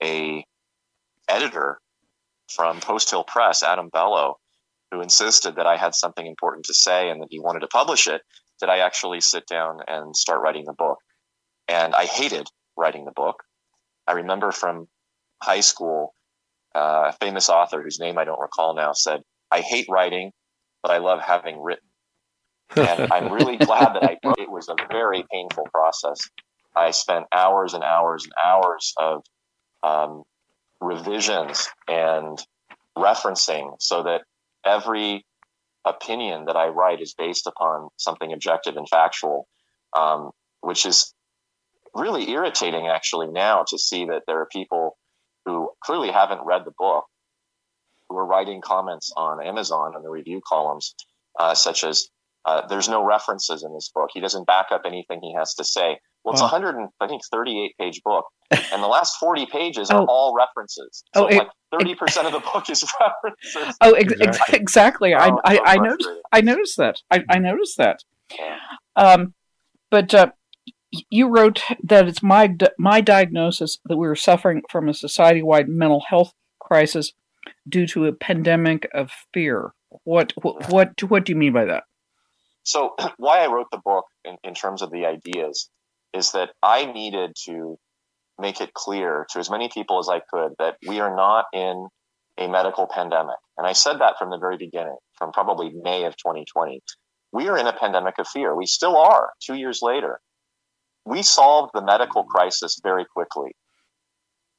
[0.03, 0.45] a
[1.27, 1.79] editor
[2.49, 4.37] from Post Hill Press, Adam Bellow,
[4.91, 8.07] who insisted that I had something important to say and that he wanted to publish
[8.07, 8.21] it,
[8.61, 10.99] that I actually sit down and start writing the book.
[11.67, 13.43] And I hated writing the book.
[14.07, 14.87] I remember from
[15.41, 16.13] high school,
[16.75, 20.31] uh, a famous author whose name I don't recall now said, I hate writing,
[20.83, 21.87] but I love having written
[22.75, 24.17] and I'm really glad that I.
[24.37, 26.29] It was a very painful process.
[26.75, 29.23] I spent hours and hours and hours of
[29.83, 30.23] um,
[30.81, 32.37] revisions and
[32.97, 34.21] referencing so that
[34.65, 35.25] every
[35.85, 39.47] opinion that I write is based upon something objective and factual,
[39.97, 41.13] um, which is
[41.93, 44.97] really irritating actually now to see that there are people
[45.45, 47.05] who clearly haven't read the book
[48.09, 50.95] who are writing comments on Amazon on the review columns,
[51.39, 52.07] uh, such as
[52.45, 54.09] uh, there's no references in this book.
[54.13, 55.99] He doesn't back up anything he has to say.
[56.23, 59.91] Well, it's a hundred and I think thirty-eight page book, and the last forty pages
[59.91, 60.05] are oh.
[60.07, 61.03] all references.
[61.15, 63.77] So oh, it, like thirty percent of the book is references.
[63.81, 64.59] Oh, ex- exactly.
[64.59, 65.13] exactly.
[65.13, 66.09] I, oh, I, I noticed.
[66.31, 67.01] I noticed that.
[67.11, 67.99] I, I noticed that.
[68.37, 68.57] Yeah.
[68.95, 69.33] Um,
[69.91, 70.31] but uh,
[71.09, 76.03] you wrote that it's my my diagnosis that we are suffering from a society-wide mental
[76.09, 77.13] health crisis
[77.67, 79.73] due to a pandemic of fear.
[80.03, 81.83] What what what, what do you mean by that?
[82.65, 85.69] So, why I wrote the book in, in terms of the ideas
[86.13, 87.77] is that I needed to
[88.37, 91.87] make it clear to as many people as I could that we are not in
[92.37, 93.37] a medical pandemic.
[93.57, 96.81] And I said that from the very beginning, from probably May of 2020.
[97.31, 98.55] We are in a pandemic of fear.
[98.55, 100.19] We still are two years later.
[101.05, 103.51] We solved the medical crisis very quickly.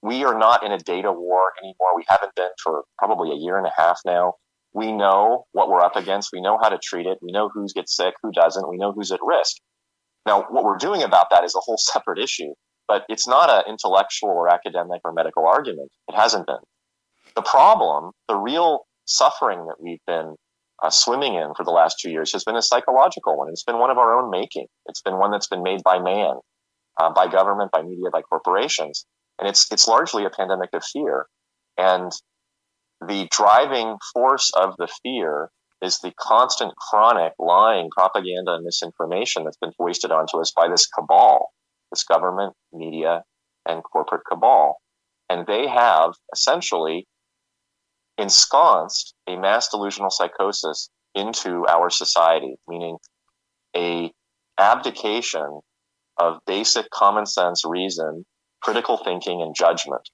[0.02, 1.96] We are not in a data war anymore.
[1.96, 4.34] We haven't been for probably a year and a half now
[4.76, 6.28] we know what we're up against.
[6.34, 7.16] We know how to treat it.
[7.22, 8.68] We know who gets sick, who doesn't.
[8.68, 9.56] We know who's at risk.
[10.26, 12.52] Now, what we're doing about that is a whole separate issue,
[12.86, 15.90] but it's not an intellectual or academic or medical argument.
[16.08, 16.60] It hasn't been.
[17.34, 20.34] The problem, the real suffering that we've been
[20.82, 23.48] uh, swimming in for the last two years has been a psychological one.
[23.48, 24.66] It's been one of our own making.
[24.86, 26.34] It's been one that's been made by man,
[27.00, 29.06] uh, by government, by media, by corporations.
[29.38, 31.26] And it's, it's largely a pandemic of fear.
[31.78, 32.12] And
[33.00, 35.50] the driving force of the fear
[35.82, 40.86] is the constant chronic lying propaganda and misinformation that's been foisted onto us by this
[40.86, 41.50] cabal,
[41.90, 43.22] this government, media,
[43.66, 44.76] and corporate cabal.
[45.28, 47.06] And they have essentially
[48.16, 52.96] ensconced a mass delusional psychosis into our society, meaning
[53.76, 54.12] a
[54.58, 55.60] abdication
[56.18, 58.24] of basic common sense reason,
[58.62, 60.08] critical thinking, and judgment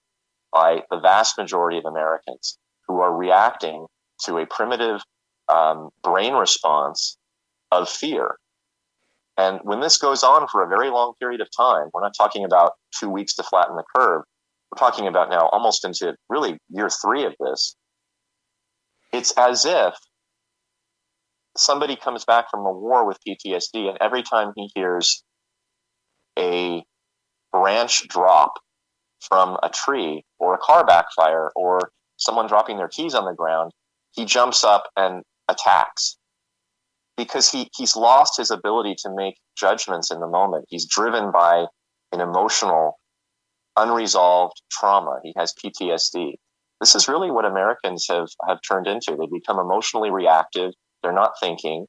[0.53, 2.59] by the vast majority of Americans
[2.93, 3.87] who are reacting
[4.25, 5.01] to a primitive
[5.49, 7.17] um, brain response
[7.71, 8.37] of fear.
[9.39, 12.45] And when this goes on for a very long period of time, we're not talking
[12.45, 14.23] about two weeks to flatten the curve.
[14.71, 17.75] We're talking about now almost into really year three of this.
[19.11, 19.95] It's as if
[21.57, 25.25] somebody comes back from a war with PTSD, and every time he hears
[26.39, 26.83] a
[27.53, 28.53] branch drop
[29.21, 31.91] from a tree or a car backfire or
[32.23, 33.73] someone dropping their keys on the ground,
[34.13, 36.17] he jumps up and attacks
[37.17, 40.65] because he, he's lost his ability to make judgments in the moment.
[40.69, 41.67] He's driven by
[42.13, 42.99] an emotional,
[43.77, 45.19] unresolved trauma.
[45.23, 46.35] He has PTSD.
[46.81, 49.17] This is really what Americans have, have turned into.
[49.17, 50.73] They become emotionally reactive.
[51.03, 51.87] They're not thinking.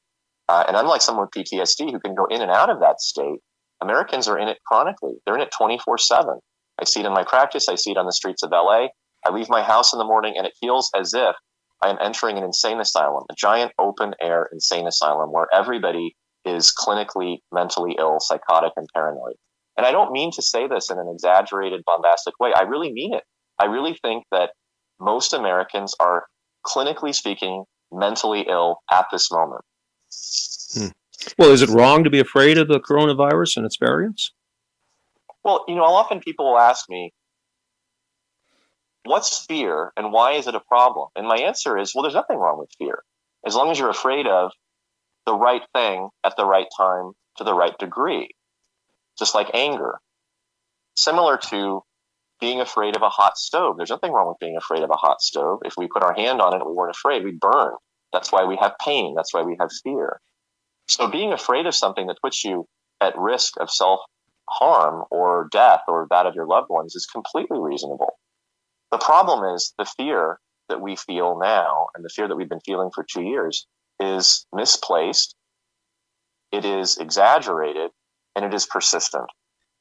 [0.48, 3.38] Uh, and unlike someone with PTSD who can go in and out of that state,
[3.82, 5.14] Americans are in it chronically.
[5.24, 6.38] They're in it 24 7.
[6.80, 7.68] I see it in my practice.
[7.68, 8.88] I see it on the streets of LA.
[9.26, 11.34] I leave my house in the morning and it feels as if
[11.82, 16.72] I am entering an insane asylum, a giant open air insane asylum where everybody is
[16.72, 19.34] clinically mentally ill, psychotic, and paranoid.
[19.76, 22.52] And I don't mean to say this in an exaggerated, bombastic way.
[22.54, 23.24] I really mean it.
[23.58, 24.50] I really think that
[25.00, 26.26] most Americans are
[26.66, 29.62] clinically speaking mentally ill at this moment.
[30.74, 30.88] Hmm.
[31.38, 34.32] Well, is it wrong to be afraid of the coronavirus and its variants?
[35.44, 37.12] Well, you know, often people will ask me,
[39.04, 41.08] what's fear and why is it a problem?
[41.16, 43.02] And my answer is, well, there's nothing wrong with fear.
[43.46, 44.52] As long as you're afraid of
[45.26, 48.30] the right thing at the right time to the right degree,
[49.18, 49.98] just like anger.
[50.96, 51.82] Similar to
[52.40, 53.76] being afraid of a hot stove.
[53.76, 55.60] There's nothing wrong with being afraid of a hot stove.
[55.64, 57.72] If we put our hand on it we weren't afraid, we'd burn.
[58.12, 59.14] That's why we have pain.
[59.16, 60.20] That's why we have fear.
[60.88, 62.66] So being afraid of something that puts you
[63.00, 64.00] at risk of self
[64.48, 68.13] harm or death or that of your loved ones is completely reasonable.
[68.94, 72.60] The problem is the fear that we feel now and the fear that we've been
[72.60, 73.66] feeling for two years
[73.98, 75.34] is misplaced,
[76.52, 77.90] it is exaggerated,
[78.36, 79.26] and it is persistent.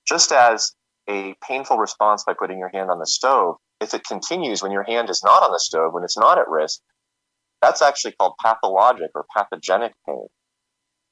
[0.08, 0.73] Just as
[1.08, 4.82] a painful response by putting your hand on the stove, if it continues when your
[4.82, 6.80] hand is not on the stove, when it's not at risk,
[7.62, 10.26] that's actually called pathologic or pathogenic pain.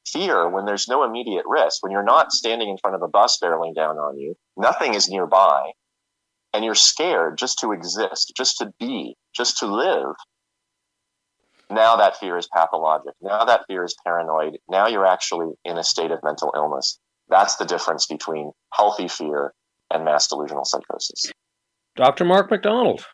[0.08, 3.38] Fear, when there's no immediate risk, when you're not standing in front of a bus
[3.40, 5.74] barreling down on you, nothing is nearby,
[6.54, 10.16] and you're scared just to exist, just to be, just to live,
[11.70, 13.14] now that fear is pathologic.
[13.22, 14.58] Now that fear is paranoid.
[14.70, 17.00] Now you're actually in a state of mental illness.
[17.30, 19.54] That's the difference between healthy fear
[19.90, 21.32] and mass delusional psychosis.
[21.96, 22.26] Dr.
[22.26, 23.06] Mark McDonald,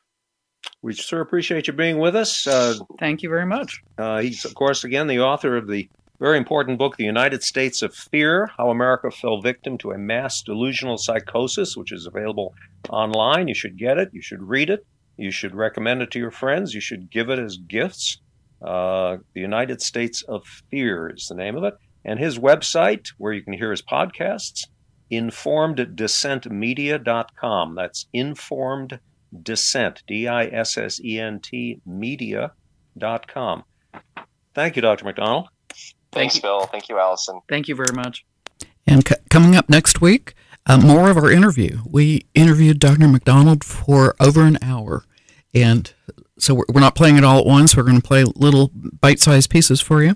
[0.82, 2.48] we sure appreciate you being with us.
[2.48, 3.82] Uh, Thank you very much.
[3.98, 5.88] uh, he's, of course, again, the author of the
[6.20, 10.42] very important book, The United States of Fear How America Fell Victim to a Mass
[10.42, 12.56] Delusional Psychosis, which is available
[12.90, 13.48] online.
[13.48, 14.86] You should get it, you should read it,
[15.18, 18.22] you should recommend it to your friends, you should give it as gifts.
[18.62, 21.76] Uh, the United States of Fear is the name of it.
[22.04, 24.64] And his website, where you can hear his podcasts,
[25.12, 27.76] informeddissentmedia.com.
[27.76, 29.00] That's informed
[29.44, 33.64] dissent, D I S S E N T media.com.
[34.56, 35.06] Thank you, Dr.
[35.06, 35.50] McDonald.
[36.18, 36.66] Thanks, Bill.
[36.66, 37.42] Thank you, Alison.
[37.48, 38.26] Thank you very much.
[38.86, 40.34] And c- coming up next week,
[40.66, 41.80] uh, more of our interview.
[41.86, 43.08] We interviewed Dr.
[43.08, 45.04] McDonald for over an hour.
[45.54, 45.92] And
[46.40, 47.76] so we're, we're not playing it all at once.
[47.76, 50.16] We're going to play little bite sized pieces for you.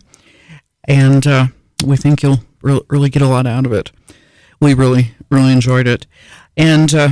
[0.85, 1.47] And uh,
[1.85, 3.91] we think you'll re- really get a lot out of it.
[4.59, 6.05] We really, really enjoyed it.
[6.57, 7.09] And uh,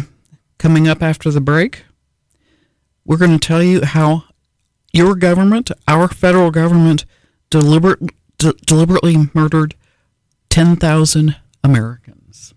[0.57, 1.83] coming up after the break,
[3.05, 4.25] we're going to tell you how
[4.91, 7.05] your government, our federal government,
[7.49, 7.99] deliberate,
[8.39, 9.75] de- deliberately murdered
[10.49, 12.55] 10,000 Americans.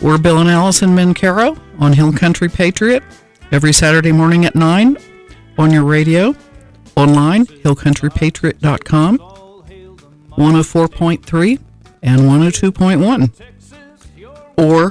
[0.00, 3.02] We're Bill and Alison Mencarow on Hill Country Patriot
[3.50, 4.96] every Saturday morning at 9
[5.58, 6.34] on your radio,
[6.96, 11.60] online, hillcountrypatriot.com, 104.3
[12.02, 13.30] and 102.1,
[14.56, 14.90] or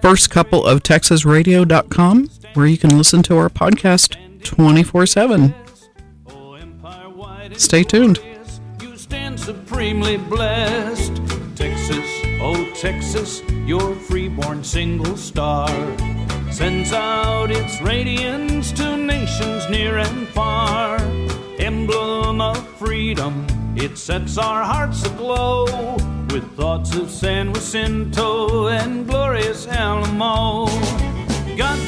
[0.00, 5.52] first couple of texasradio.com where you can listen to our podcast 24 7.
[7.58, 8.20] Stay tuned.
[8.80, 11.16] You stand supremely blessed.
[11.54, 12.06] Texas,
[12.40, 15.68] oh Texas, your freeborn single star
[16.52, 20.98] sends out its radiance to nations near and far.
[21.58, 25.64] Emblem of freedom, it sets our hearts aglow
[26.30, 30.66] with thoughts of San Jacinto and glorious Alamo.
[31.56, 31.78] God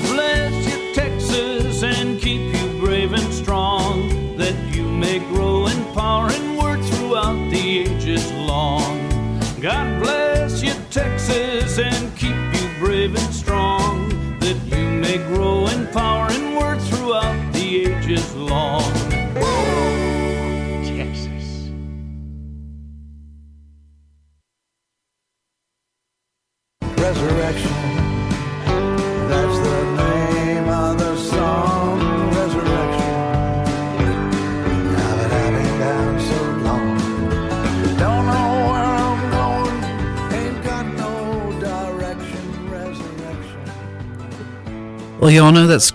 [45.28, 45.92] Well, you all know that's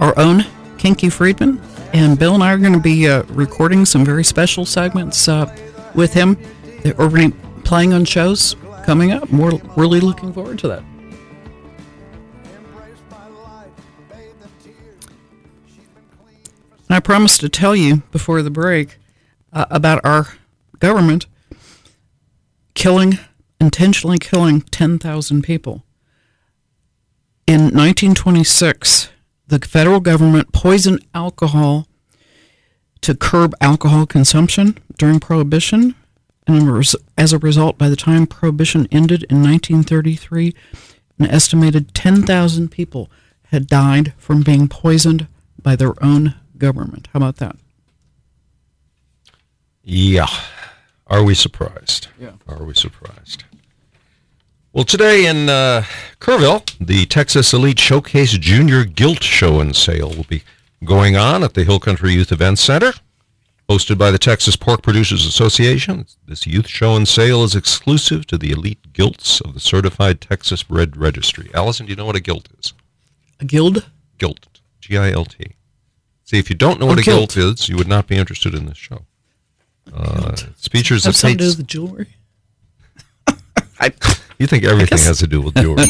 [0.00, 0.44] our own
[0.78, 1.60] Kinky Friedman.
[1.92, 5.46] And Bill and I are going to be uh, recording some very special segments uh,
[5.94, 6.36] with him.
[6.84, 7.30] We're be
[7.62, 9.30] playing on shows coming up.
[9.30, 10.82] We're really looking forward to that.
[16.88, 18.98] And I promised to tell you before the break
[19.52, 20.34] uh, about our
[20.80, 21.26] government
[22.74, 23.20] killing,
[23.60, 25.83] intentionally killing 10,000 people.
[27.46, 29.10] In 1926,
[29.48, 31.86] the federal government poisoned alcohol
[33.02, 35.94] to curb alcohol consumption during Prohibition.
[36.46, 36.84] And
[37.18, 40.54] as a result, by the time Prohibition ended in 1933,
[41.18, 43.10] an estimated 10,000 people
[43.48, 45.26] had died from being poisoned
[45.60, 47.08] by their own government.
[47.12, 47.56] How about that?
[49.82, 50.28] Yeah.
[51.06, 52.08] Are we surprised?
[52.18, 52.32] Yeah.
[52.48, 53.44] Are we surprised?
[54.74, 55.84] Well, today in uh,
[56.18, 60.42] Kerrville, the Texas Elite Showcase Junior Gilt Show and Sale will be
[60.82, 62.92] going on at the Hill Country Youth Event Center,
[63.68, 66.06] hosted by the Texas Pork Producers Association.
[66.26, 70.64] This youth show and sale is exclusive to the elite gilts of the Certified Texas
[70.64, 71.50] Bred Registry.
[71.54, 72.72] Alison, do you know what a gilt is?
[73.38, 73.88] A guild?
[74.18, 75.54] Gilt, G-I-L-T.
[76.24, 77.34] See, if you don't know Oh, what a gilt.
[77.34, 79.04] gilt is, you would not be interested in this show.
[79.94, 82.08] Uh, it features Have the something to do with the jewelry?
[84.38, 85.86] You think everything has to do with jewelry.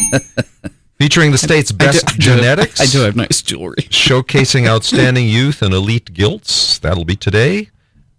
[0.99, 2.80] Featuring the state's I best I do have- genetics.
[2.80, 3.76] I do have nice jewelry.
[3.90, 6.78] Showcasing outstanding youth and elite gilts.
[6.78, 7.70] That'll be today,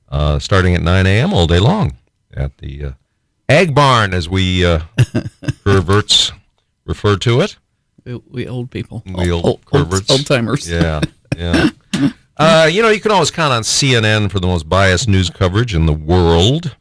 [0.10, 1.34] uh, starting at 9 a.m.
[1.34, 1.96] all day long
[2.36, 2.92] at the uh,
[3.48, 4.80] Ag Barn, as we uh,
[5.64, 6.32] perverts
[6.86, 7.58] refer to it.
[8.04, 9.04] We, we old people.
[9.06, 10.10] We old, old, perverts.
[10.12, 10.70] old timers.
[10.70, 11.02] Yeah,
[11.36, 11.70] yeah.
[12.38, 15.74] Uh, you know, you can always count on CNN for the most biased news coverage
[15.74, 16.76] in the world.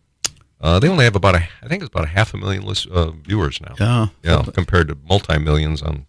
[0.64, 2.88] Uh, they only have about a, I think it's about a half a million list,
[2.88, 3.74] uh, viewers now.
[3.78, 4.06] Yeah.
[4.22, 6.06] Yeah, compared to multi millions on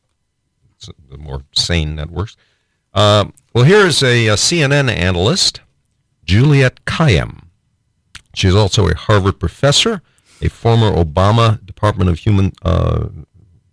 [1.09, 2.37] the more sane networks.
[2.93, 5.59] Uh, well, here is a, uh CNN analyst,
[6.23, 7.47] Juliet Kayyem.
[8.33, 10.01] She's also a Harvard professor,
[10.41, 13.09] a former Obama Department of Human uh,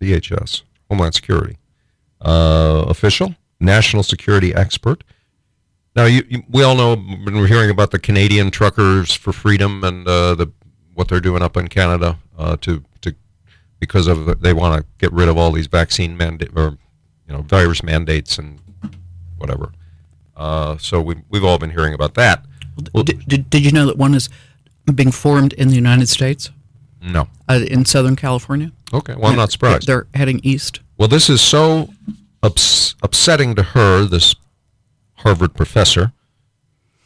[0.00, 1.58] DHS Homeland Security
[2.20, 5.04] uh, official, national security expert.
[5.94, 9.84] Now, you, you, we all know when we're hearing about the Canadian truckers for freedom
[9.84, 10.50] and uh, the
[10.95, 13.14] what they're doing up in Canada uh, to to
[13.80, 16.78] because of the, they want to get rid of all these vaccine mandate or
[17.26, 18.61] you know virus mandates and
[19.38, 19.72] whatever.
[20.36, 22.45] Uh, so we we've all been hearing about that.
[22.95, 24.30] Well, Did, did, did you know that one is
[24.95, 26.51] being formed in the United States,
[27.03, 27.28] no.
[27.49, 28.72] uh, in Southern California?
[28.93, 29.14] Okay.
[29.14, 29.86] Well, I'm not surprised.
[29.86, 30.80] They're heading east.
[30.97, 31.90] Well, this is so
[32.43, 34.34] ups- upsetting to her, this
[35.16, 36.12] Harvard professor.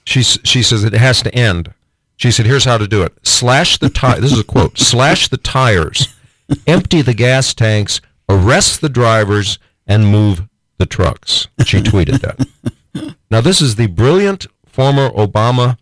[0.05, 1.75] She, she says it has to end.
[2.17, 3.13] She said, here's how to do it.
[3.23, 4.21] Slash the tire.
[4.21, 4.79] this is a quote.
[4.79, 6.09] Slash the tires,
[6.67, 10.49] empty the gas tanks, arrest the drivers, and move
[10.79, 11.49] the trucks.
[11.65, 13.15] She tweeted that.
[13.31, 15.79] now, this is the brilliant former Obama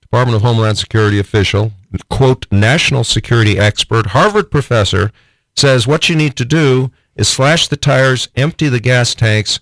[0.00, 1.72] Department of Homeland Security official,
[2.10, 5.10] quote, national security expert, Harvard professor,
[5.56, 9.60] says what you need to do is slash the tires, empty the gas tanks,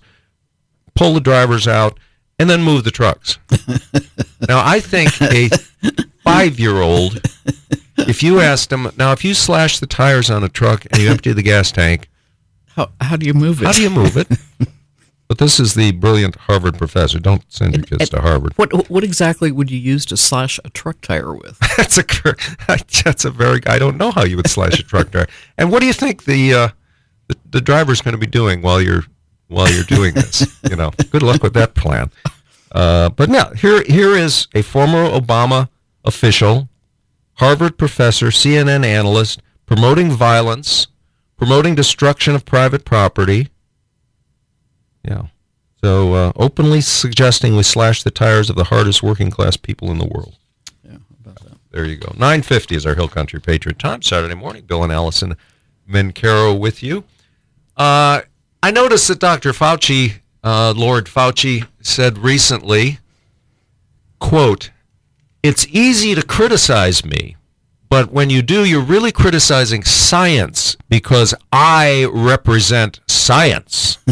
[0.95, 1.97] pull the drivers out,
[2.41, 3.37] and then move the trucks.
[4.49, 5.47] now, I think a
[6.23, 7.21] five year old,
[7.99, 11.11] if you asked him, now, if you slash the tires on a truck and you
[11.11, 12.09] empty the gas tank,
[12.69, 13.65] How, how do you move it?
[13.65, 14.27] how do you move it?
[15.27, 17.17] But this is the brilliant Harvard professor.
[17.17, 18.51] Don't send your kids to Harvard.
[18.57, 21.57] What what exactly would you use to slash a truck tire with?
[21.77, 22.03] That's a
[23.05, 23.61] that's a very.
[23.65, 25.27] I don't know how you would slash a truck tire.
[25.57, 26.69] And what do you think the uh,
[27.29, 29.05] the, the driver's going to be doing while you're
[29.51, 30.47] while you're doing this?
[30.69, 32.11] You know, good luck with that plan.
[32.71, 35.67] Uh, but now here here is a former Obama
[36.05, 36.69] official,
[37.33, 40.87] Harvard professor, CNN analyst, promoting violence,
[41.35, 43.49] promoting destruction of private property.
[45.03, 45.23] Yeah.
[45.83, 49.97] So uh, openly suggesting we slash the tires of the hardest working class people in
[49.97, 50.37] the world.
[50.85, 51.57] Yeah, about that.
[51.71, 52.13] There you go.
[52.13, 54.63] 950 is our Hill Country Patriot Time, Saturday morning.
[54.65, 55.35] Bill and Alison
[55.89, 57.03] Mencarow with you.
[57.75, 58.21] Uh,
[58.63, 59.51] I noticed that Dr.
[59.53, 62.99] Fauci, uh, Lord Fauci, said recently,
[64.19, 64.71] quote,
[65.41, 67.37] it's easy to criticize me,
[67.89, 73.97] but when you do, you're really criticizing science because I represent science.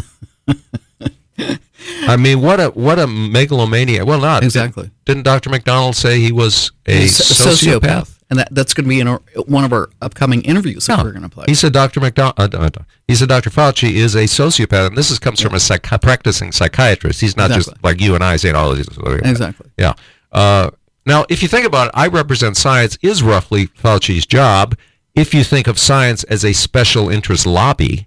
[2.07, 4.03] I mean, what a what a megalomania.
[4.05, 4.91] Well, not Exactly.
[5.05, 5.49] Didn't Dr.
[5.49, 8.18] McDonald say he was a He's sociopath?
[8.29, 11.03] And that, that's going to be in our, one of our upcoming interviews that No.
[11.03, 11.45] we're going to play.
[11.47, 11.99] He said Dr.
[11.99, 12.53] McDonald.
[12.55, 12.69] Uh,
[13.07, 13.49] he said Dr.
[13.49, 17.21] Fauci is a sociopath, and this is, comes from a psych- practicing psychiatrist.
[17.21, 19.69] He's not just like you and I saying, "Oh, he's a sociopath." Exactly.
[19.77, 19.93] Yeah.
[20.31, 20.69] Uh,
[21.05, 24.77] now, if you think about it, I represent science is roughly Fauci's job.
[25.15, 28.05] If you think of science as a special interest lobby,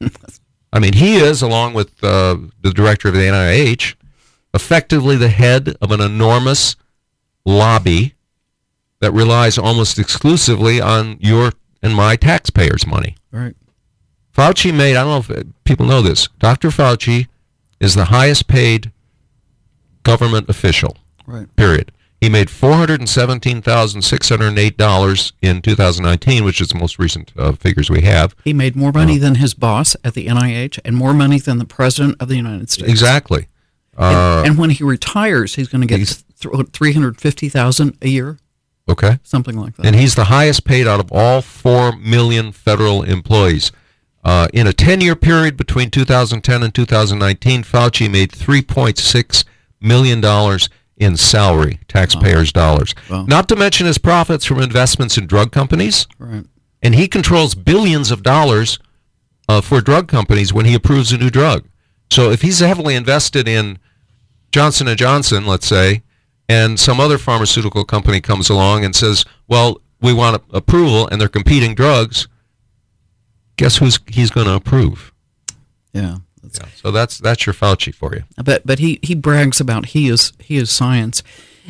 [0.72, 3.96] I mean, he is, along with uh, the director of the NIH,
[4.54, 6.76] effectively the head of an enormous
[7.44, 8.14] lobby
[9.00, 13.16] that relies almost exclusively on your and my taxpayers' money.
[13.30, 13.54] Right.
[14.36, 16.68] Fauci made, I don't know if uh, people know this, Dr.
[16.70, 17.26] Fauci
[17.80, 18.90] is the highest paid
[20.02, 20.96] government official,
[21.26, 21.54] Right.
[21.56, 21.92] period.
[22.20, 28.34] He made $417,608 in 2019, which is the most recent uh, figures we have.
[28.44, 31.64] He made more money than his boss at the NIH and more money than the
[31.64, 32.90] president of the United States.
[32.90, 33.46] Exactly.
[33.96, 37.48] And, Uh, and when he retires, he's going to get he's- th- three hundred fifty
[37.48, 38.38] thousand a year,
[38.88, 39.18] okay.
[39.22, 39.86] something like that.
[39.86, 43.72] And he's the highest paid out of all 4 million federal employees.
[44.24, 49.44] Uh, in a 10 year period between 2010 and 2019, Fauci made $3.6
[49.80, 50.58] million
[50.96, 52.94] in salary, taxpayers' dollars.
[53.08, 53.24] Wow.
[53.26, 56.06] Not to mention his profits from investments in drug companies.
[56.18, 56.44] right.
[56.82, 58.78] and he controls billions of dollars
[59.48, 61.66] uh, for drug companies when he approves a new drug.
[62.10, 63.78] So if he's heavily invested in
[64.50, 66.02] Johnson and Johnson, let's say,
[66.48, 71.28] and some other pharmaceutical company comes along and says, "Well, we want approval," and they're
[71.28, 72.28] competing drugs,
[73.58, 75.12] guess who's he's going to approve?
[75.92, 76.18] Yeah.
[76.42, 78.22] Yeah, so that's that's your Fauci for you.
[78.42, 81.22] But but he, he brags about he is he is science.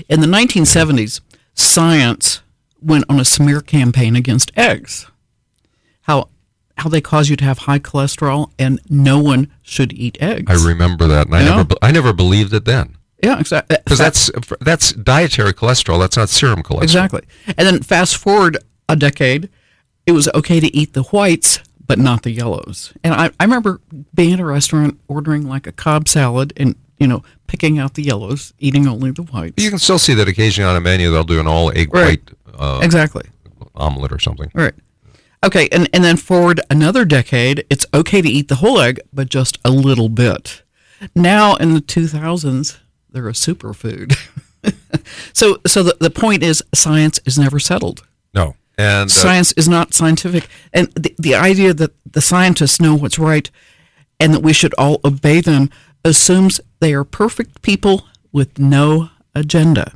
[0.09, 1.21] In the 1970s,
[1.55, 2.43] science
[2.81, 5.11] went on a smear campaign against eggs.
[6.03, 6.29] How
[6.77, 10.65] how they cause you to have high cholesterol and no one should eat eggs.
[10.65, 13.77] I remember that, and I never I never believed it then yeah, exactly.
[13.85, 15.99] because that's that's dietary cholesterol.
[15.99, 16.83] That's not serum cholesterol.
[16.83, 17.23] Exactly.
[17.47, 18.59] And then fast forward
[18.89, 19.49] a decade,
[20.07, 22.93] it was okay to eat the whites, but not the yellows.
[23.05, 23.81] And I, I remember
[24.15, 28.03] being at a restaurant ordering like a Cobb salad and, you know, picking out the
[28.03, 29.63] yellows, eating only the whites.
[29.63, 32.21] You can still see that occasionally on a menu they'll do an all egg Right.
[32.47, 33.25] white uh, exactly.
[33.75, 34.51] omelet or something.
[34.55, 34.75] Right.
[35.45, 35.69] Okay.
[35.71, 39.59] And, and then forward another decade, it's okay to eat the whole egg, but just
[39.65, 40.63] a little bit.
[41.15, 42.79] Now in the 2000s,
[43.11, 44.17] they're a superfood.
[45.33, 48.07] so so the, the point is science is never settled.
[48.35, 52.95] No, and uh, science is not scientific and the, the idea that the scientists know
[52.95, 53.51] what's right
[54.21, 55.69] and that we should all obey them
[56.05, 59.95] assumes they are perfect people with no agenda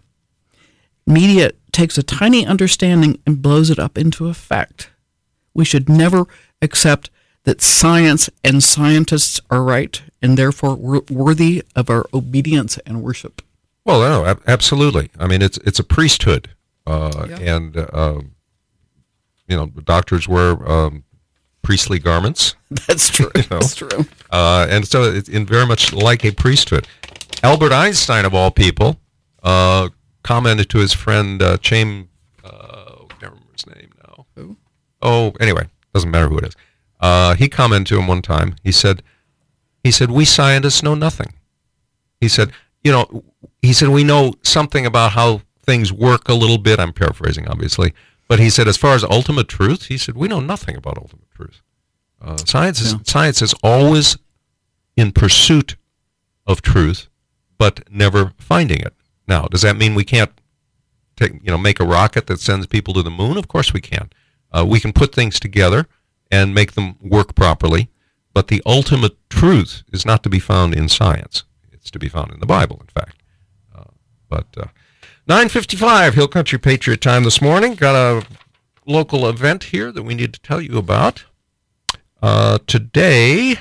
[1.06, 4.90] media takes a tiny understanding and blows it up into a fact
[5.54, 6.26] we should never
[6.60, 7.08] accept
[7.44, 13.42] that science and scientists are right and therefore wor- worthy of our obedience and worship
[13.84, 15.10] Well, no, absolutely.
[15.18, 16.50] I mean, it's it's a priesthood,
[16.86, 18.20] uh, and uh,
[19.48, 21.02] you know, doctors wear um,
[21.62, 23.58] priestly garments, that's true You know?
[23.58, 26.86] that's true uh, and so it's in very much like a priesthood.
[27.42, 29.00] Albert Einstein, of all people,
[29.42, 29.88] uh,
[30.22, 32.08] commented to his friend uh, Chaim.
[32.44, 34.26] Uh, I can't remember his name now.
[34.36, 34.56] Who?
[35.02, 36.56] Oh, anyway, doesn't matter who it is.
[37.02, 38.54] Uh, he commented to him one time.
[38.62, 39.02] He said,
[39.82, 41.34] "He said we scientists know nothing."
[42.20, 42.52] He said,
[42.84, 43.24] "You know,"
[43.60, 47.92] he said, "We know something about how things work a little bit." I'm paraphrasing, obviously,
[48.28, 51.30] but he said, as far as ultimate truth, he said, "We know nothing about ultimate
[51.34, 51.60] truth."
[52.20, 52.98] Uh, science is Yeah.
[53.04, 54.16] science is always
[54.96, 55.76] in pursuit
[56.46, 57.08] of truth,
[57.58, 58.94] but never finding it.
[59.26, 60.30] Now, does that mean we can't
[61.16, 63.36] take you know make a rocket that sends people to the moon?
[63.36, 64.10] Of course we can.
[64.52, 65.88] Uh, we can put things together
[66.32, 67.90] and make them work properly,
[68.32, 71.44] but the ultimate truth is not to be found in science.
[71.70, 73.22] It's to be found in the Bible, in fact.
[73.76, 73.84] Uh,
[74.30, 74.64] but uh,
[75.28, 77.74] 9:55 Hill Country Patriot Time this morning.
[77.74, 78.26] Got a
[78.86, 81.24] local event here that we need to tell you about.
[82.22, 83.56] Uh, today,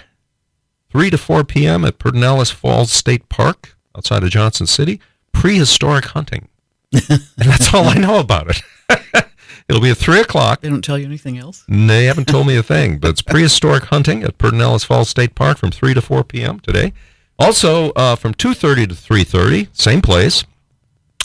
[0.91, 1.84] 3 to 4 p.m.
[1.84, 5.01] at Pedernales Falls State Park outside of Johnson City,
[5.34, 6.47] prehistoric hunting.
[6.93, 9.26] and that's all I know about it.
[9.72, 10.59] It'll be at 3 o'clock.
[10.59, 13.86] they don't tell you anything else They haven't told me a thing, but it's prehistoric
[13.86, 16.59] hunting at Pedernales Falls State Park from 3 to 4 p.m.
[16.59, 16.91] today.
[17.39, 20.43] Also, uh, from 2.30 to 3.30, same place,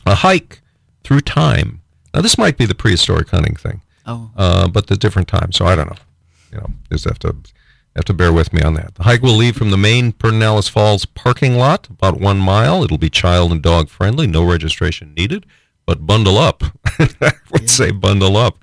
[0.07, 0.61] a hike
[1.03, 1.83] through time.
[2.15, 5.67] Now, this might be the prehistoric hunting thing, oh uh, but the different time, so
[5.67, 5.97] I don't know.
[6.53, 7.35] You know, just have to
[7.97, 8.95] have to bear with me on that.
[8.95, 12.85] The hike will leave from the main Pedernales Falls parking lot, about one mile.
[12.85, 15.45] It'll be child and dog friendly, no registration needed,
[15.87, 16.63] but bundle up.
[16.99, 18.59] I would say bundle up.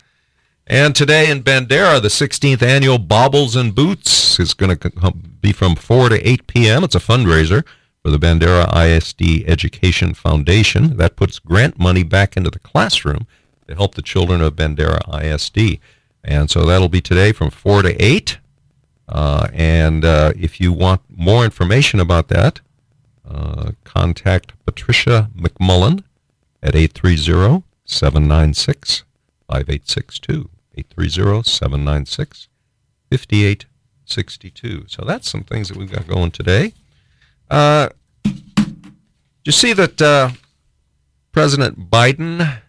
[0.68, 5.12] And today in Bandera, the 16th annual Baubles and Boots is going to
[5.42, 6.84] be from 4 to 8 p.m.
[6.84, 7.66] It's a fundraiser
[8.02, 10.98] for the Bandera ISD Education Foundation.
[10.98, 13.28] That puts grant money back into the classroom
[13.68, 15.80] to help the children of Bandera ISD.
[16.24, 18.38] And so that'll be today from 4 to 8.
[19.10, 22.62] Uh, and uh, if you want more information about that,
[23.30, 26.04] uh, contact Patricia McMullen
[26.64, 29.04] at 830 796
[29.48, 30.50] 5862.
[30.76, 32.48] 830 796
[33.12, 34.86] 5862.
[34.88, 36.74] So that's some things that we've got going today.
[37.52, 37.90] Uh,
[39.44, 40.30] you see that uh,
[41.32, 42.62] President Biden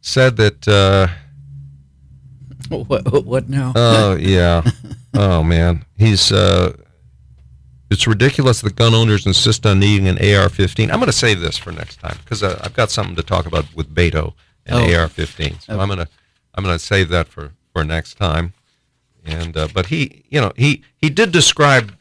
[0.00, 0.68] said that.
[0.68, 1.08] Uh,
[2.68, 4.62] what, what now Oh yeah.
[5.14, 6.30] oh man, he's.
[6.30, 6.76] Uh,
[7.90, 10.84] it's ridiculous that gun owners insist on needing an AR-15.
[10.90, 13.46] I'm going to save this for next time because uh, I've got something to talk
[13.46, 14.34] about with Beto
[14.66, 14.94] and Oh.
[15.00, 15.62] AR-15.
[15.62, 16.08] So I'm going to
[16.54, 18.52] I'm going to save that for for next time.
[19.24, 21.94] And uh, but he, you know, he he did describe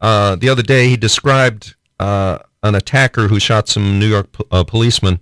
[0.00, 0.88] uh, the other day.
[0.88, 5.20] He described uh, an attacker who shot some New York po- uh, policemen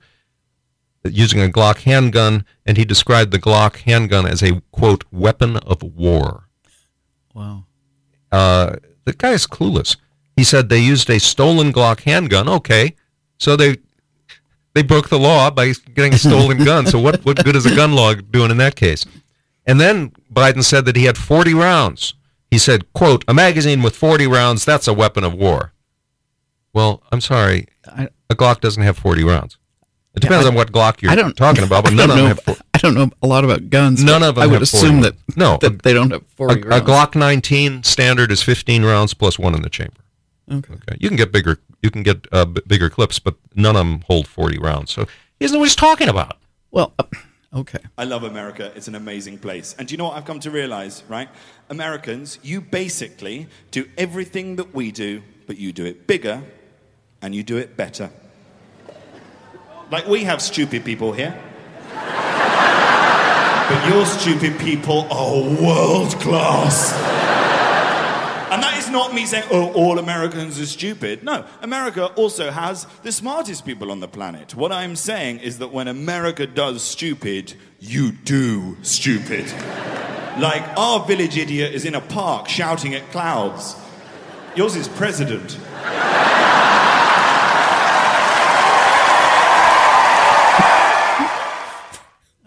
[1.04, 5.82] using a Glock handgun, and he described the Glock handgun as a quote weapon of
[5.82, 6.44] war.
[7.34, 7.64] wow
[8.30, 9.96] Uh, the guy is clueless.
[10.36, 12.48] He said they used a stolen Glock handgun.
[12.48, 12.94] Okay,
[13.38, 13.76] so they
[14.74, 16.86] they broke the law by getting a stolen gun.
[16.86, 19.04] So what what good is a gun law doing in that case?
[19.66, 22.14] And then Biden said that he had 40 rounds.
[22.50, 25.72] He said, quote, a magazine with 40 rounds, that's a weapon of war.
[26.72, 27.68] Well, I'm sorry.
[27.86, 29.58] I, A Glock doesn't have 40 rounds.
[30.14, 32.08] It Yeah, depends I- on what Glock you're I don't talking about, but I none
[32.08, 32.60] don't of them know, have 40.
[32.74, 34.02] I don't know a lot about guns.
[34.02, 36.22] None of them I would have assume 40 that No, that a- they don't have
[36.22, 36.80] A, forty a.
[36.80, 39.94] Glock 19 standard is 15 rounds plus one in the chamber.
[40.50, 40.74] Okay.
[40.74, 40.96] Okay.
[40.98, 41.58] You can get bigger.
[41.82, 44.90] You can get uh, b- bigger clips, but none of them hold 40 rounds.
[44.92, 45.02] So
[45.38, 46.38] he doesn't know what he's talking about.
[46.72, 47.04] Well, uh,
[47.54, 47.78] okay.
[47.96, 48.72] I love America.
[48.74, 49.76] It's an amazing place.
[49.78, 51.28] And do you know what I've come to realize, right?
[51.68, 56.42] Americans, you basically do everything that we do, but you do it bigger
[57.22, 58.10] and you do it better.
[59.90, 61.38] Like we have stupid people here.
[63.70, 66.92] But your stupid people are world class.
[68.52, 71.22] And that is not me saying, oh, all Americans are stupid.
[71.22, 74.56] No, America also has the smartest people on the planet.
[74.56, 79.46] What I'm saying is that when America does stupid, you do stupid.
[80.38, 83.76] Like our village idiot is in a park shouting at clouds.
[84.56, 85.56] Yours is president.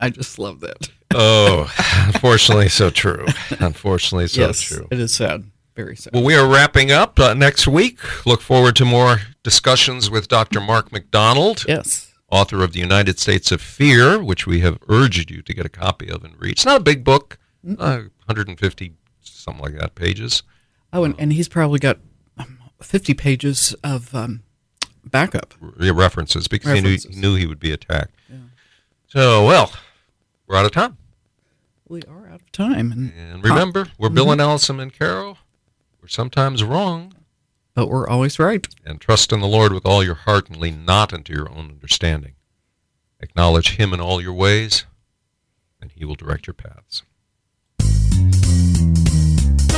[0.04, 0.90] I just love that.
[1.16, 1.72] Oh,
[2.08, 3.28] unfortunately, so true.
[3.60, 4.88] Unfortunately, so yes, true.
[4.90, 5.44] it is sad.
[5.76, 6.12] Very sad.
[6.12, 8.00] Well, we are wrapping up uh, next week.
[8.26, 10.60] Look forward to more discussions with Dr.
[10.60, 12.12] Mark McDonald, yes.
[12.32, 15.70] author of The United States of Fear, which we have urged you to get a
[15.70, 16.54] copy of and read.
[16.54, 17.38] It's not a big book,
[17.78, 20.42] uh, 150, something like that, pages.
[20.92, 22.00] Oh, and, and he's probably got
[22.40, 24.42] um, 50 pages of um,
[25.06, 25.54] backup.
[25.62, 28.16] re- references because He, knew, he knew he would be attacked.
[29.10, 29.72] So, well,
[30.54, 30.98] we're out of time.
[31.90, 32.92] We are out of time.
[32.92, 34.34] And, And remember, we're Bill mm-hmm.
[34.34, 35.38] and Alison Mencarow.
[36.00, 37.16] We're sometimes wrong.
[37.74, 38.68] but we're always right.
[38.86, 41.72] And trust in the Lord with all your heart and lean not into your own
[41.72, 42.34] understanding.
[43.20, 44.86] Acknowledge Him in all your ways,
[45.82, 47.02] and He will direct your paths.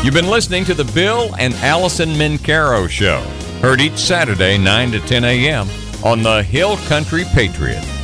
[0.04, 3.22] You've been listening to the Bill and Alison Mencarow Show,
[3.62, 5.70] heard each Saturday 9 to 10 a.m.
[6.04, 7.95] on the Hill Country Patriot.